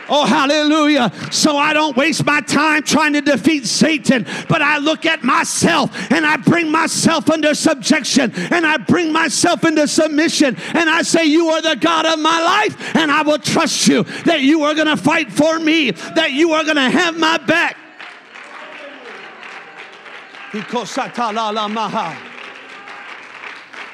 Oh, 0.08 0.26
hallelujah. 0.26 1.10
So 1.30 1.56
I 1.56 1.72
don't 1.72 1.96
waste 1.96 2.24
my 2.26 2.40
time 2.40 2.82
trying 2.82 3.14
to 3.14 3.20
defeat 3.20 3.66
Satan, 3.66 4.26
but 4.48 4.60
I 4.60 4.78
look 4.78 5.06
at 5.06 5.22
myself 5.22 5.90
and 6.12 6.26
I 6.26 6.36
bring 6.36 6.70
myself 6.70 7.30
under 7.30 7.54
subjection 7.54 8.32
and 8.34 8.66
I 8.66 8.76
bring 8.76 9.12
myself 9.12 9.64
into 9.64 9.88
submission 9.88 10.56
and 10.74 10.90
I 10.90 11.02
say, 11.02 11.24
You 11.24 11.48
are 11.48 11.62
the 11.62 11.76
God 11.76 12.06
of 12.06 12.18
my 12.18 12.42
life, 12.42 12.96
and 12.96 13.10
I 13.10 13.22
will 13.22 13.38
trust 13.38 13.88
you 13.88 14.02
that 14.24 14.40
you 14.40 14.62
are 14.64 14.74
going 14.74 14.88
to 14.88 14.96
fight 14.96 15.32
for 15.32 15.58
me, 15.58 15.90
that 15.90 16.32
you 16.32 16.52
are 16.52 16.64
going 16.64 16.76
to 16.76 16.90
have 16.90 17.16
my 17.16 17.38
back. 17.38 17.76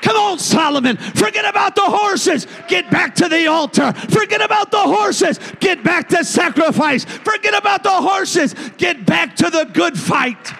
Come 0.02 0.16
on, 0.16 0.38
Solomon. 0.38 0.96
Forget 0.96 1.44
about 1.44 1.74
the 1.74 1.82
horses. 1.82 2.46
Get 2.68 2.90
back 2.90 3.14
to 3.16 3.28
the 3.28 3.46
altar. 3.46 3.92
Forget 3.92 4.42
about 4.42 4.70
the 4.70 4.80
horses. 4.80 5.38
Get 5.60 5.84
back 5.84 6.08
to 6.08 6.24
sacrifice. 6.24 7.04
Forget 7.04 7.54
about 7.54 7.82
the 7.82 7.90
horses. 7.90 8.54
Get 8.78 9.04
back 9.04 9.36
to 9.36 9.50
the 9.50 9.64
good 9.72 9.98
fight. 9.98 10.52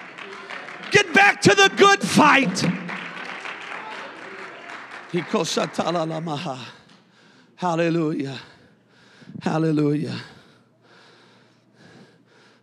Get 0.91 1.13
back 1.13 1.41
to 1.41 1.55
the 1.55 1.71
good 1.75 2.01
fight. 2.01 2.63
Hallelujah. 7.55 8.39
Hallelujah. 9.41 10.15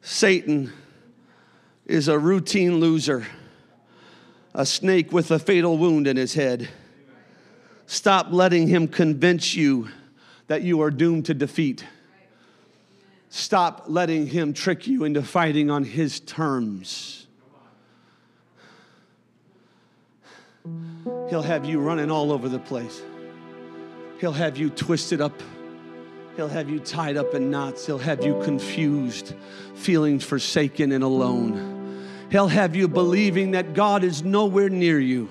Satan 0.00 0.72
is 1.86 2.08
a 2.08 2.18
routine 2.18 2.80
loser, 2.80 3.26
a 4.58 4.66
snake 4.66 5.12
with 5.12 5.30
a 5.30 5.38
fatal 5.38 5.78
wound 5.78 6.08
in 6.08 6.16
his 6.16 6.34
head. 6.34 6.68
Stop 7.86 8.32
letting 8.32 8.66
him 8.66 8.88
convince 8.88 9.54
you 9.54 9.88
that 10.48 10.62
you 10.62 10.82
are 10.82 10.90
doomed 10.90 11.26
to 11.26 11.32
defeat. 11.32 11.84
Stop 13.30 13.84
letting 13.86 14.26
him 14.26 14.52
trick 14.52 14.88
you 14.88 15.04
into 15.04 15.22
fighting 15.22 15.70
on 15.70 15.84
his 15.84 16.18
terms. 16.18 17.28
He'll 21.30 21.42
have 21.42 21.64
you 21.64 21.78
running 21.78 22.10
all 22.10 22.32
over 22.32 22.48
the 22.48 22.58
place. 22.58 23.00
He'll 24.18 24.32
have 24.32 24.58
you 24.58 24.70
twisted 24.70 25.20
up. 25.20 25.40
He'll 26.34 26.48
have 26.48 26.68
you 26.68 26.80
tied 26.80 27.16
up 27.16 27.32
in 27.32 27.48
knots. 27.48 27.86
He'll 27.86 27.98
have 27.98 28.24
you 28.24 28.42
confused, 28.42 29.36
feeling 29.76 30.18
forsaken 30.18 30.90
and 30.90 31.04
alone. 31.04 31.77
He'll 32.30 32.48
have 32.48 32.76
you 32.76 32.88
believing 32.88 33.52
that 33.52 33.72
God 33.72 34.04
is 34.04 34.22
nowhere 34.22 34.68
near 34.68 35.00
you, 35.00 35.30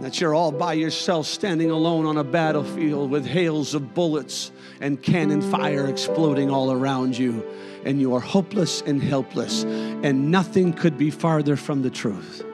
that 0.00 0.20
you're 0.20 0.34
all 0.34 0.52
by 0.52 0.74
yourself 0.74 1.26
standing 1.26 1.70
alone 1.70 2.06
on 2.06 2.16
a 2.16 2.22
battlefield 2.22 3.10
with 3.10 3.26
hails 3.26 3.74
of 3.74 3.92
bullets 3.92 4.52
and 4.80 5.02
cannon 5.02 5.42
fire 5.42 5.88
exploding 5.88 6.48
all 6.48 6.70
around 6.70 7.18
you, 7.18 7.44
and 7.84 8.00
you 8.00 8.14
are 8.14 8.20
hopeless 8.20 8.82
and 8.82 9.02
helpless, 9.02 9.64
and 9.64 10.30
nothing 10.30 10.72
could 10.72 10.96
be 10.96 11.10
farther 11.10 11.56
from 11.56 11.82
the 11.82 11.90
truth. 11.90 12.44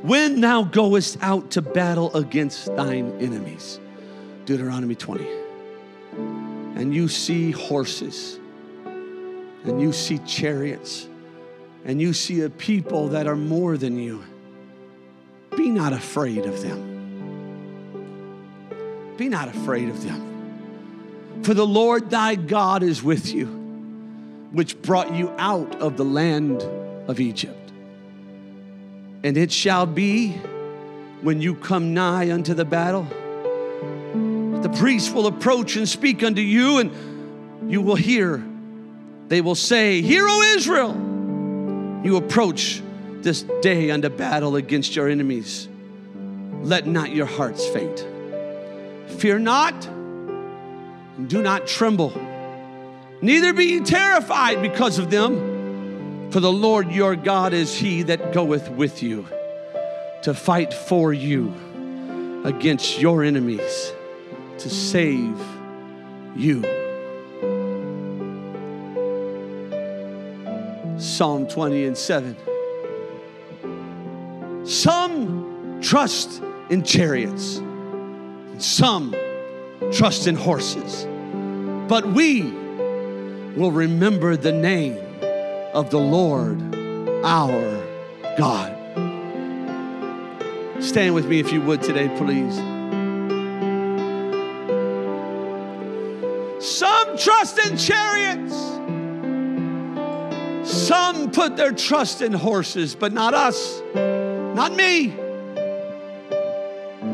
When 0.00 0.40
thou 0.40 0.64
goest 0.64 1.18
out 1.20 1.50
to 1.50 1.62
battle 1.62 2.14
against 2.16 2.74
thine 2.76 3.10
enemies, 3.20 3.78
Deuteronomy 4.46 4.94
20, 4.94 5.43
and 6.74 6.94
you 6.94 7.08
see 7.08 7.50
horses, 7.52 8.38
and 9.64 9.80
you 9.80 9.92
see 9.92 10.18
chariots, 10.18 11.08
and 11.84 12.00
you 12.00 12.12
see 12.12 12.42
a 12.42 12.50
people 12.50 13.08
that 13.08 13.26
are 13.26 13.36
more 13.36 13.76
than 13.76 13.98
you, 13.98 14.24
be 15.56 15.70
not 15.70 15.92
afraid 15.92 16.46
of 16.46 16.60
them. 16.62 16.90
Be 19.16 19.28
not 19.28 19.48
afraid 19.48 19.88
of 19.88 20.02
them. 20.02 21.40
For 21.44 21.54
the 21.54 21.66
Lord 21.66 22.10
thy 22.10 22.34
God 22.34 22.82
is 22.82 23.02
with 23.02 23.32
you, 23.32 23.46
which 24.50 24.80
brought 24.82 25.14
you 25.14 25.30
out 25.38 25.76
of 25.76 25.96
the 25.96 26.04
land 26.04 26.62
of 27.08 27.20
Egypt. 27.20 27.72
And 29.22 29.36
it 29.36 29.52
shall 29.52 29.86
be 29.86 30.32
when 31.22 31.40
you 31.40 31.54
come 31.54 31.94
nigh 31.94 32.32
unto 32.32 32.54
the 32.54 32.64
battle, 32.64 33.06
the 34.62 34.68
priest 34.68 35.14
will 35.14 35.26
approach 35.26 35.76
and 35.76 35.88
speak 35.88 36.22
unto 36.22 36.40
you, 36.40 36.78
and 36.78 37.70
you 37.70 37.80
will 37.80 37.96
hear. 37.96 38.42
They 39.28 39.40
will 39.40 39.54
say, 39.54 40.02
Hear, 40.02 40.26
O 40.28 40.42
Israel! 40.56 40.94
You 42.04 42.16
approach 42.16 42.82
this 43.22 43.42
day 43.62 43.90
unto 43.90 44.10
battle 44.10 44.56
against 44.56 44.94
your 44.94 45.08
enemies. 45.08 45.68
Let 46.62 46.86
not 46.86 47.10
your 47.12 47.26
hearts 47.26 47.66
faint. 47.68 48.06
Fear 49.18 49.38
not, 49.40 49.86
and 49.86 51.28
do 51.28 51.42
not 51.42 51.66
tremble. 51.66 52.12
Neither 53.22 53.52
be 53.52 53.64
ye 53.64 53.80
terrified 53.80 54.60
because 54.60 54.98
of 54.98 55.10
them. 55.10 56.30
For 56.30 56.40
the 56.40 56.52
Lord 56.52 56.90
your 56.90 57.16
God 57.16 57.52
is 57.52 57.74
he 57.74 58.02
that 58.02 58.32
goeth 58.32 58.68
with 58.68 59.02
you 59.02 59.26
to 60.22 60.34
fight 60.34 60.74
for 60.74 61.12
you 61.12 61.54
against 62.44 62.98
your 62.98 63.22
enemies, 63.22 63.92
to 64.58 64.70
save 64.70 65.38
you. 66.36 66.62
Psalm 70.98 71.46
20 71.46 71.84
and 71.84 71.96
7. 71.96 72.36
Some 74.64 75.78
trust 75.82 76.42
in 76.70 76.82
chariots, 76.82 77.60
some 78.58 79.14
trust 79.92 80.26
in 80.26 80.34
horses, 80.34 81.06
but 81.88 82.06
we 82.06 82.42
will 83.56 83.70
remember 83.70 84.36
the 84.36 84.52
name 84.52 84.98
of 85.74 85.90
the 85.90 85.98
Lord 85.98 86.60
our 87.24 87.84
God. 88.38 88.72
Stand 90.82 91.14
with 91.14 91.26
me 91.26 91.40
if 91.40 91.52
you 91.52 91.60
would 91.62 91.82
today, 91.82 92.08
please. 92.16 92.73
Trust 97.24 97.58
in 97.58 97.76
chariots. 97.78 98.54
Some 100.70 101.30
put 101.30 101.56
their 101.56 101.72
trust 101.72 102.20
in 102.20 102.34
horses, 102.34 102.94
but 102.94 103.14
not 103.14 103.32
us, 103.32 103.80
not 103.94 104.74
me. 104.74 105.16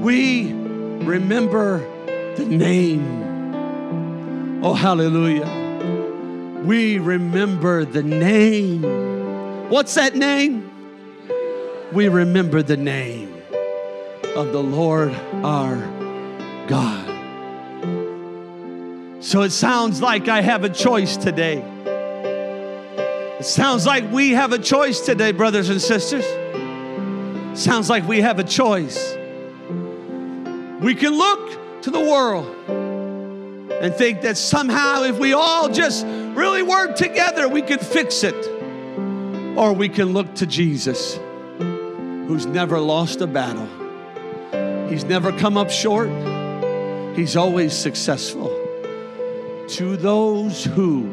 We 0.01 0.53
remember 0.53 1.79
the 2.35 2.45
name. 2.45 4.65
Oh, 4.65 4.75
hallelujah. 4.75 5.49
We 6.65 6.99
remember 6.99 7.85
the 7.85 8.03
name. 8.03 8.83
What's 9.71 9.95
that 9.95 10.17
name? 10.17 10.69
We 11.93 12.09
remember 12.09 12.63
the 12.63 12.77
name 12.77 13.33
of 14.35 14.53
the 14.53 14.63
Lord 14.63 15.13
our 15.45 15.77
God. 16.67 17.10
So 19.31 19.43
it 19.43 19.53
sounds 19.53 20.03
like 20.03 20.27
I 20.27 20.41
have 20.41 20.65
a 20.65 20.69
choice 20.69 21.17
today. 21.17 21.59
It 23.39 23.45
sounds 23.45 23.87
like 23.87 24.11
we 24.11 24.31
have 24.33 24.53
a 24.53 24.59
choice 24.59 24.99
today, 24.99 25.31
brothers 25.31 25.69
and 25.69 25.81
sisters. 25.81 26.25
Sounds 27.57 27.89
like 27.89 28.09
we 28.09 28.23
have 28.23 28.41
a 28.41 28.43
choice. 28.43 29.15
We 30.81 30.97
can 30.97 31.17
look 31.17 31.83
to 31.83 31.93
the 31.93 32.01
world 32.01 32.45
and 33.81 33.95
think 33.95 34.23
that 34.23 34.37
somehow, 34.37 35.05
if 35.05 35.21
we 35.21 35.33
all 35.33 35.69
just 35.69 36.05
really 36.35 36.65
work 36.65 36.97
together, 36.97 37.49
we 37.49 37.63
can 37.63 37.79
fix 37.79 38.25
it. 38.25 38.35
Or 39.57 39.73
we 39.73 39.89
can 39.89 40.13
look 40.13 40.35
to 40.35 40.47
Jesus, 40.47 41.21
who's 41.61 42.47
never 42.47 42.81
lost 42.81 43.21
a 43.21 43.29
battle, 43.29 43.69
He's 44.89 45.05
never 45.05 45.31
come 45.31 45.57
up 45.57 45.71
short, 45.71 46.11
He's 47.15 47.37
always 47.37 47.73
successful. 47.73 48.60
To 49.75 49.97
those 49.97 50.65
who 50.65 51.09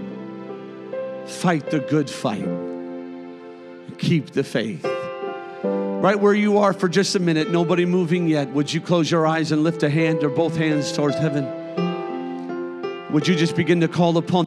fight 1.28 1.70
the 1.70 1.80
good 1.80 2.10
fight, 2.10 2.49
keep 3.99 4.32
the 4.32 4.43
faith. 4.43 4.84
Right 5.64 6.20
where 6.20 6.34
you 6.34 6.58
are 6.58 6.74
for 6.74 6.89
just 6.89 7.14
a 7.16 7.20
minute, 7.20 7.51
nobody 7.51 7.86
moving 7.86 8.28
yet. 8.28 8.49
Would 8.49 8.74
you 8.74 8.82
close 8.82 9.12
your 9.12 9.28
eyes 9.28 9.51
and 9.51 9.64
lift 9.64 9.84
a 9.84 9.89
hand 9.91 10.24
or 10.24 10.30
both 10.30 10.58
hands 10.58 10.91
towards 10.91 11.18
heaven? 11.18 11.45
Would 13.12 13.28
you 13.28 13.36
just 13.36 13.55
begin 13.55 13.80
to 13.82 13.88
call 13.88 14.18
upon 14.18 14.47